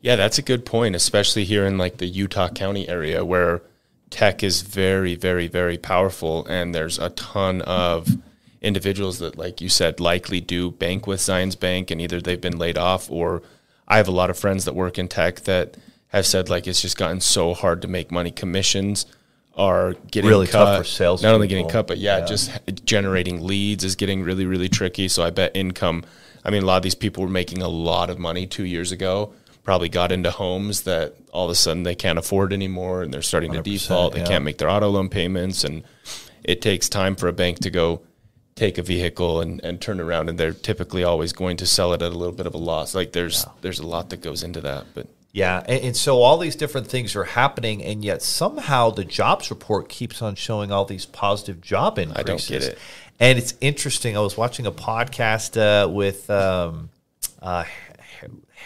[0.00, 3.62] Yeah, that's a good point, especially here in like the Utah County area where
[4.10, 6.46] tech is very, very, very powerful.
[6.46, 8.08] And there's a ton of
[8.62, 12.58] individuals that, like you said, likely do bank with Zions Bank and either they've been
[12.58, 13.42] laid off or
[13.86, 15.76] I have a lot of friends that work in tech that–
[16.08, 18.30] have said like it's just gotten so hard to make money.
[18.30, 19.06] Commissions
[19.54, 20.64] are getting really cut.
[20.64, 21.22] tough for sales.
[21.22, 22.50] Not only getting cut, but yeah, yeah, just
[22.84, 25.08] generating leads is getting really really tricky.
[25.08, 26.04] So I bet income.
[26.44, 28.92] I mean, a lot of these people were making a lot of money two years
[28.92, 29.32] ago.
[29.64, 33.20] Probably got into homes that all of a sudden they can't afford anymore, and they're
[33.20, 34.14] starting to default.
[34.14, 34.26] They yeah.
[34.28, 35.82] can't make their auto loan payments, and
[36.42, 38.00] it takes time for a bank to go
[38.54, 42.02] take a vehicle and, and turn around and they're typically always going to sell it
[42.02, 42.92] at a little bit of a loss.
[42.92, 43.52] Like there's yeah.
[43.60, 44.86] there's a lot that goes into that.
[44.94, 45.06] But
[45.38, 49.50] yeah, and, and, so all these different things are happening, and yet somehow the jobs
[49.50, 52.18] report keeps on showing all these positive job increases.
[52.18, 52.78] I don't get it.
[53.20, 54.16] And it's interesting.
[54.16, 56.90] I was watching a podcast uh, with um,
[57.40, 57.64] uh,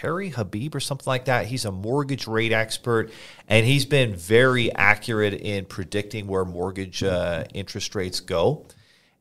[0.00, 1.46] Barry Habib or something like that.
[1.46, 3.12] He's a mortgage rate expert,
[3.48, 8.64] and he's been very accurate in predicting where mortgage uh, interest rates go.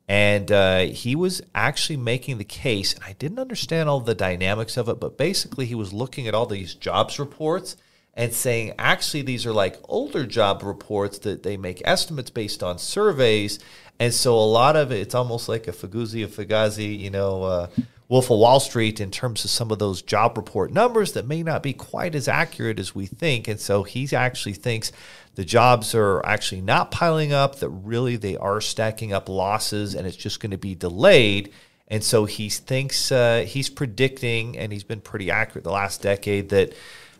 [0.08, 4.76] And uh, he was actually making the case, and I didn't understand all the dynamics
[4.76, 7.76] of it, but basically he was looking at all these jobs reports
[8.14, 12.78] and saying, actually, these are like older job reports that they make estimates based on
[12.78, 13.58] surveys.
[13.98, 17.44] And so a lot of it, it's almost like a Faguzzi of Fugazi, you know,
[17.44, 17.66] uh,
[18.12, 21.42] Wolf of Wall Street in terms of some of those job report numbers that may
[21.42, 23.48] not be quite as accurate as we think.
[23.48, 24.92] And so he actually thinks
[25.34, 30.06] the jobs are actually not piling up, that really they are stacking up losses and
[30.06, 31.54] it's just going to be delayed.
[31.88, 36.50] And so he thinks uh, he's predicting, and he's been pretty accurate the last decade,
[36.50, 36.74] that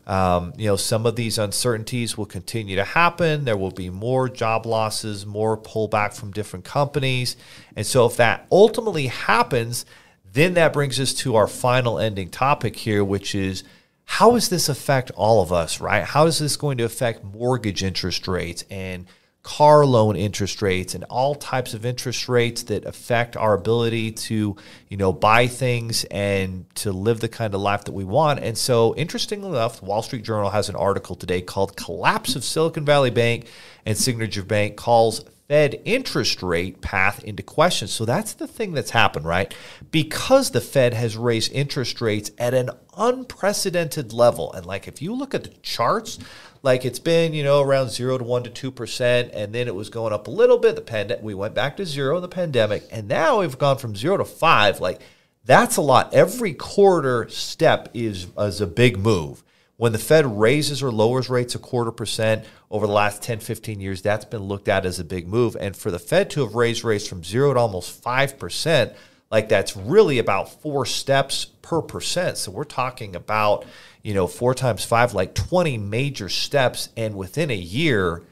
[0.06, 3.46] um, you know some of these uncertainties will continue to happen.
[3.46, 7.36] There will be more job losses, more pullback from different companies,
[7.76, 9.86] and so if that ultimately happens,
[10.32, 13.64] then that brings us to our final ending topic here, which is
[14.04, 16.04] how does this affect all of us, right?
[16.04, 19.06] How is this going to affect mortgage interest rates and
[19.42, 24.56] car loan interest rates and all types of interest rates that affect our ability to,
[24.88, 28.38] you know, buy things and to live the kind of life that we want.
[28.38, 32.44] And so, interestingly enough, the Wall Street Journal has an article today called Collapse of
[32.44, 33.46] Silicon Valley Bank
[33.84, 37.86] and Signature Bank calls Fed interest rate path into question.
[37.86, 39.54] So that's the thing that's happened, right?
[39.90, 44.50] Because the Fed has raised interest rates at an unprecedented level.
[44.54, 46.18] And like if you look at the charts,
[46.62, 49.74] like it's been, you know, around zero to one to two percent, and then it
[49.74, 50.74] was going up a little bit.
[50.74, 53.94] The pandemic, we went back to zero in the pandemic, and now we've gone from
[53.94, 54.80] zero to five.
[54.80, 55.02] Like
[55.44, 56.14] that's a lot.
[56.14, 59.44] Every quarter step is is a big move.
[59.76, 63.80] When the Fed raises or lowers rates a quarter percent over the last 10, 15
[63.80, 65.56] years, that's been looked at as a big move.
[65.58, 68.94] And for the Fed to have raised rates from zero to almost 5%,
[69.30, 72.36] like that's really about four steps per percent.
[72.36, 73.64] So we're talking about,
[74.02, 76.90] you know, four times five, like 20 major steps.
[76.96, 78.22] And within a year,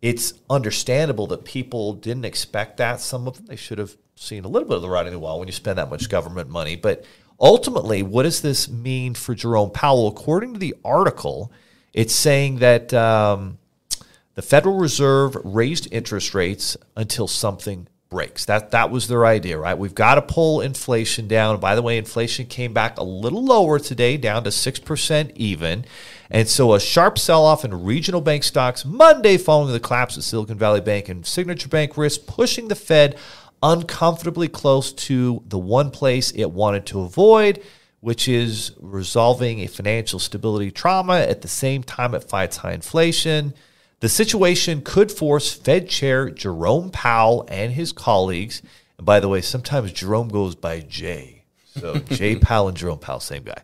[0.00, 3.00] it's understandable that people didn't expect that.
[3.00, 5.18] Some of them, they should have seen a little bit of the writing on the
[5.18, 6.76] wall when you spend that much government money.
[6.76, 7.04] But
[7.40, 10.08] ultimately, what does this mean for Jerome Powell?
[10.08, 11.50] According to the article,
[11.92, 13.58] it's saying that um,
[14.34, 18.44] the Federal Reserve raised interest rates until something breaks.
[18.44, 19.76] That that was their idea, right?
[19.76, 21.58] We've got to pull inflation down.
[21.58, 25.84] By the way, inflation came back a little lower today, down to 6% even.
[26.30, 30.58] And so a sharp sell-off in regional bank stocks Monday following the collapse of Silicon
[30.58, 33.16] Valley Bank and Signature Bank risk pushing the Fed
[33.62, 37.62] uncomfortably close to the one place it wanted to avoid,
[38.00, 43.54] which is resolving a financial stability trauma at the same time it fights high inflation.
[44.00, 48.62] The situation could force Fed Chair Jerome Powell and his colleagues,
[48.98, 51.44] and by the way, sometimes Jerome goes by Jay.
[51.78, 53.62] So Jay Powell and Jerome Powell, same guy,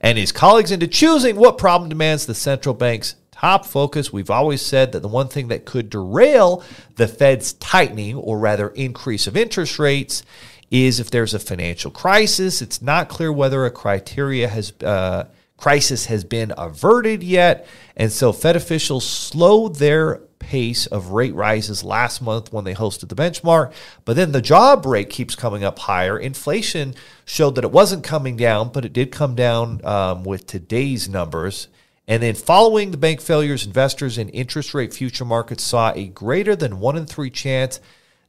[0.00, 4.12] and his colleagues into choosing what problem demands the central bank's top focus.
[4.12, 6.62] We've always said that the one thing that could derail
[6.94, 10.22] the Fed's tightening, or rather increase of interest rates,
[10.70, 12.62] is if there's a financial crisis.
[12.62, 15.26] It's not clear whether a criteria has uh,
[15.56, 17.66] crisis has been averted yet,
[17.96, 23.08] and so Fed officials slowed their pace of rate rises last month when they hosted
[23.08, 23.72] the benchmark.
[24.04, 26.16] But then the job rate keeps coming up higher.
[26.18, 31.08] Inflation showed that it wasn't coming down, but it did come down um, with today's
[31.08, 31.68] numbers.
[32.12, 36.54] And then following the bank failures, investors in interest rate future markets saw a greater
[36.54, 37.80] than one in three chance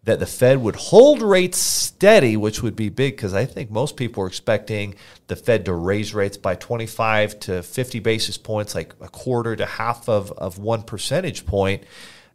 [0.05, 3.97] that the Fed would hold rates steady, which would be big because I think most
[3.97, 4.95] people are expecting
[5.27, 9.65] the Fed to raise rates by 25 to 50 basis points, like a quarter to
[9.65, 11.83] half of, of one percentage point.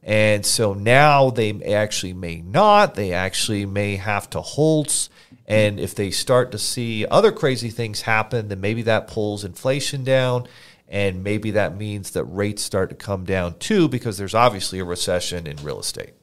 [0.03, 2.95] And so now they actually may not.
[2.95, 4.93] They actually may have to hold.
[5.47, 10.05] And if they start to see other crazy things happen, then maybe that pulls inflation
[10.05, 10.47] down.
[10.89, 14.85] And maybe that means that rates start to come down too, because there's obviously a
[14.85, 16.15] recession in real estate.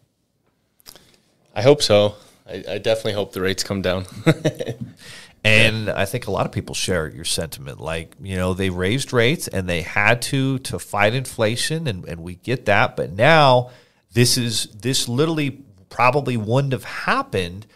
[1.55, 2.15] I hope so.
[2.47, 4.05] I, I definitely hope the rates come down.
[5.43, 7.79] and I think a lot of people share your sentiment.
[7.79, 12.21] Like, you know, they raised rates and they had to to fight inflation and, and
[12.21, 12.95] we get that.
[12.95, 13.69] But now
[14.13, 17.67] this is this literally probably wouldn't have happened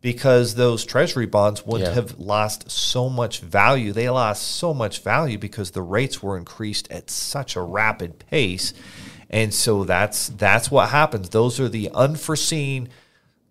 [0.00, 1.94] because those treasury bonds wouldn't yeah.
[1.94, 3.92] have lost so much value.
[3.92, 8.72] They lost so much value because the rates were increased at such a rapid pace.
[9.30, 11.30] And so that's that's what happens.
[11.30, 12.88] Those are the unforeseen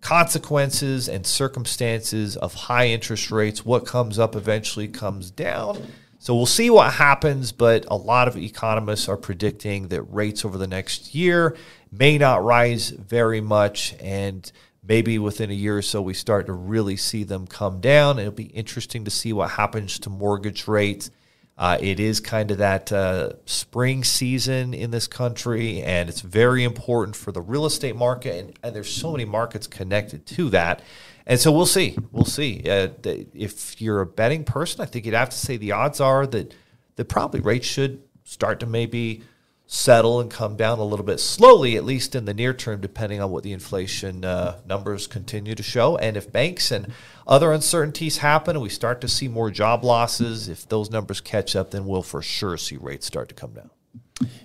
[0.00, 3.64] consequences and circumstances of high interest rates.
[3.64, 5.86] What comes up eventually comes down.
[6.20, 10.58] So we'll see what happens, but a lot of economists are predicting that rates over
[10.58, 11.56] the next year
[11.92, 14.50] may not rise very much and
[14.88, 18.18] maybe within a year or so we start to really see them come down.
[18.18, 21.10] It'll be interesting to see what happens to mortgage rates
[21.58, 26.62] uh, it is kind of that uh, spring season in this country, and it's very
[26.62, 28.38] important for the real estate market.
[28.38, 30.82] And, and, there's so many markets connected to that.
[31.26, 31.98] And so we'll see.
[32.12, 32.62] We'll see.
[32.64, 36.28] Uh, if you're a betting person, I think you'd have to say the odds are
[36.28, 36.54] that,
[36.94, 39.24] that probably rates should start to maybe
[39.70, 43.20] settle and come down a little bit slowly, at least in the near term, depending
[43.20, 45.98] on what the inflation uh, numbers continue to show.
[45.98, 46.90] And if banks and
[47.26, 51.54] other uncertainties happen and we start to see more job losses, if those numbers catch
[51.54, 53.70] up, then we'll for sure see rates start to come down.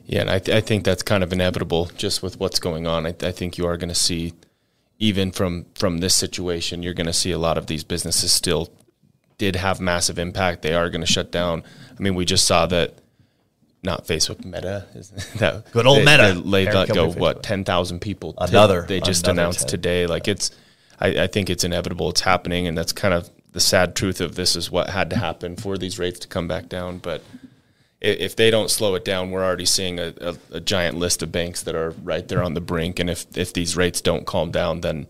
[0.06, 3.06] Yeah, and I, th- I think that's kind of inevitable just with what's going on.
[3.06, 4.34] I, th- I think you are going to see,
[5.00, 8.74] even from from this situation, you're going to see a lot of these businesses still
[9.38, 10.64] did have massive impact.
[10.64, 11.64] They are going to shut down.
[11.98, 13.00] I mean, we just saw that
[13.84, 14.86] not Facebook Meta
[15.38, 16.42] that good old they, Meta.
[16.42, 18.34] They let go what ten thousand people.
[18.38, 19.68] Another they just another announced 10.
[19.70, 20.08] today.
[20.08, 20.52] Like it's,
[21.00, 22.10] I, I, think it's inevitable.
[22.10, 25.18] It's happening, and that's kind of the sad truth of this is what had to
[25.18, 26.98] happen for these rates to come back down.
[26.98, 27.24] But
[28.02, 31.32] if they don't slow it down, we're already seeing a, a, a giant list of
[31.32, 33.00] banks that are right there on the brink.
[33.00, 35.08] And if if these rates don't calm down, then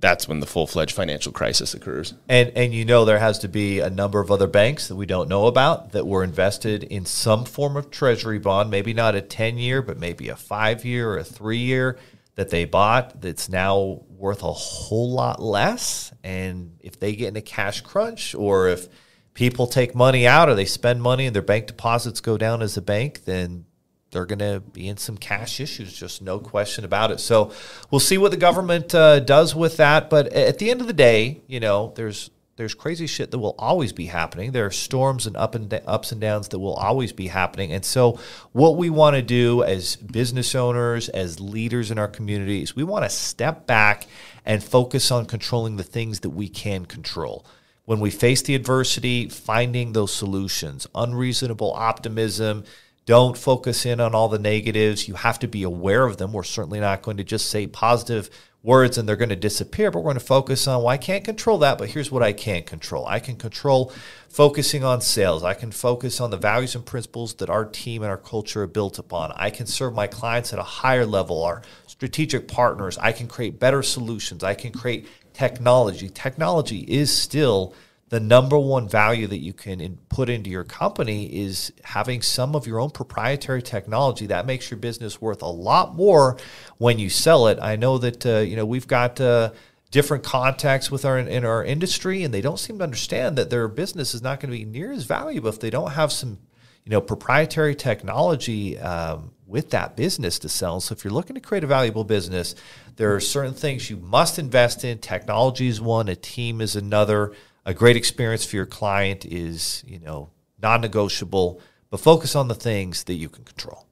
[0.00, 2.14] that's when the full fledged financial crisis occurs.
[2.28, 5.06] And and you know there has to be a number of other banks that we
[5.06, 9.20] don't know about that were invested in some form of treasury bond, maybe not a
[9.20, 11.98] 10 year, but maybe a 5 year or a 3 year
[12.36, 17.36] that they bought that's now worth a whole lot less and if they get in
[17.36, 18.88] a cash crunch or if
[19.34, 22.76] people take money out or they spend money and their bank deposits go down as
[22.76, 23.64] a bank, then
[24.10, 27.20] they're going to be in some cash issues, just no question about it.
[27.20, 27.52] So
[27.90, 30.10] we'll see what the government uh, does with that.
[30.10, 33.54] But at the end of the day, you know, there's there's crazy shit that will
[33.58, 34.52] always be happening.
[34.52, 37.72] There are storms and up and ups and downs that will always be happening.
[37.72, 38.18] And so,
[38.52, 43.06] what we want to do as business owners, as leaders in our communities, we want
[43.06, 44.06] to step back
[44.44, 47.46] and focus on controlling the things that we can control.
[47.86, 52.64] When we face the adversity, finding those solutions, unreasonable optimism
[53.06, 55.08] Don't focus in on all the negatives.
[55.08, 56.32] You have to be aware of them.
[56.32, 58.30] We're certainly not going to just say positive
[58.62, 61.24] words and they're going to disappear, but we're going to focus on, well, I can't
[61.24, 63.06] control that, but here's what I can control.
[63.06, 63.92] I can control
[64.28, 65.42] focusing on sales.
[65.42, 68.66] I can focus on the values and principles that our team and our culture are
[68.66, 69.32] built upon.
[69.34, 72.98] I can serve my clients at a higher level, our strategic partners.
[72.98, 74.44] I can create better solutions.
[74.44, 76.10] I can create technology.
[76.10, 77.74] Technology is still
[78.10, 82.56] the number one value that you can in, put into your company is having some
[82.56, 86.36] of your own proprietary technology that makes your business worth a lot more
[86.78, 87.58] when you sell it.
[87.62, 89.52] I know that uh, you know we've got uh,
[89.92, 93.68] different contacts with our in our industry, and they don't seem to understand that their
[93.68, 96.38] business is not going to be near as valuable if they don't have some
[96.84, 100.80] you know proprietary technology um, with that business to sell.
[100.80, 102.56] So if you're looking to create a valuable business,
[102.96, 104.98] there are certain things you must invest in.
[104.98, 107.32] Technology is one, a team is another
[107.64, 110.30] a great experience for your client is, you know,
[110.60, 113.86] non-negotiable, but focus on the things that you can control.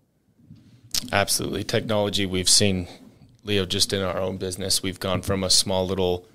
[1.13, 1.65] Absolutely.
[1.65, 2.89] Technology we've seen
[3.45, 6.27] Leo just in our own business, we've gone from a small little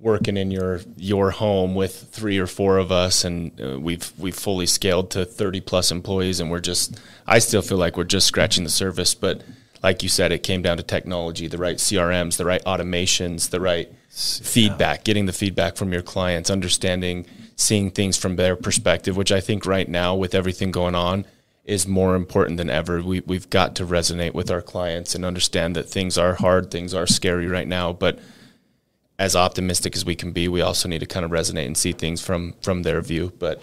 [0.00, 4.34] working in your your home with three or four of us and uh, we've we've
[4.34, 8.26] fully scaled to 30 plus employees and we're just I still feel like we're just
[8.26, 9.42] scratching the surface but
[9.82, 13.60] like you said it came down to technology the right CRMs the right automations the
[13.60, 17.26] right feedback, getting the feedback from your clients, understanding,
[17.56, 21.24] seeing things from their perspective, which I think right now with everything going on
[21.64, 23.00] is more important than ever.
[23.02, 26.92] We we've got to resonate with our clients and understand that things are hard, things
[26.92, 28.18] are scary right now, but
[29.18, 31.92] as optimistic as we can be, we also need to kind of resonate and see
[31.92, 33.32] things from from their view.
[33.38, 33.62] But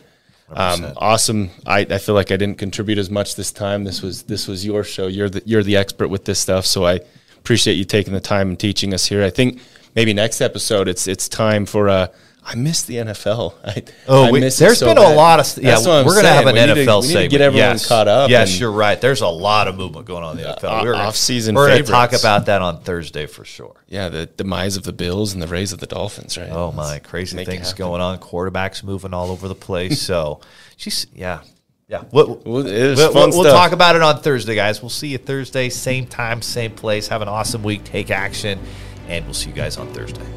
[0.50, 1.50] um, awesome.
[1.66, 3.84] I, I feel like I didn't contribute as much this time.
[3.84, 5.08] This was this was your show.
[5.08, 7.02] You're the you're the expert with this stuff, so I
[7.38, 9.24] appreciate you taking the time and teaching us here.
[9.24, 9.60] I think
[9.96, 12.12] maybe next episode it's it's time for a.
[12.50, 13.56] I miss the NFL.
[13.66, 15.14] I, oh, I we, there's so been bad.
[15.14, 15.78] a lot of yeah.
[15.80, 17.32] we're going to have an we NFL to, segment.
[17.32, 17.88] get everyone yes.
[17.88, 18.30] caught up.
[18.30, 19.00] Yes, you're right.
[19.00, 20.84] There's a lot of movement going on in the NFL.
[20.84, 21.56] We're off season.
[21.56, 23.76] We're going to talk about that on Thursday for sure.
[23.88, 26.38] Yeah, the demise of the Bills and the raise of the Dolphins.
[26.38, 26.50] Right.
[26.50, 28.18] Oh my, crazy things going on.
[28.20, 30.02] Quarterbacks moving all over the place.
[30.08, 30.40] so
[30.78, 31.42] she's yeah.
[31.90, 34.82] Yeah, we'll, we'll, we'll, we'll talk about it on Thursday, guys.
[34.82, 37.08] We'll see you Thursday, same time, same place.
[37.08, 37.86] Have an awesome week.
[37.86, 38.60] Take action,
[39.08, 40.28] and we'll see you guys on Thursday.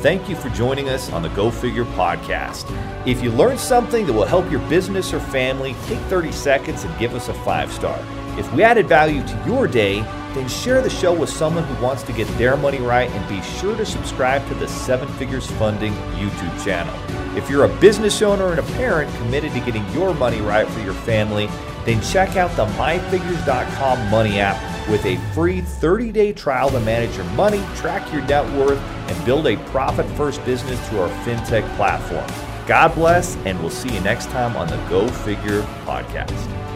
[0.00, 2.64] Thank you for joining us on the Go Figure podcast.
[3.04, 6.98] If you learned something that will help your business or family, take 30 seconds and
[7.00, 7.98] give us a five star.
[8.38, 10.02] If we added value to your day,
[10.34, 13.42] then share the show with someone who wants to get their money right and be
[13.58, 16.94] sure to subscribe to the Seven Figures Funding YouTube channel.
[17.36, 20.78] If you're a business owner and a parent committed to getting your money right for
[20.78, 21.48] your family,
[21.84, 27.14] then check out the myfigures.com money app with a free 30 day trial to manage
[27.16, 31.68] your money, track your net worth, and build a profit first business through our fintech
[31.76, 32.26] platform.
[32.66, 36.67] God bless, and we'll see you next time on the Go Figure podcast.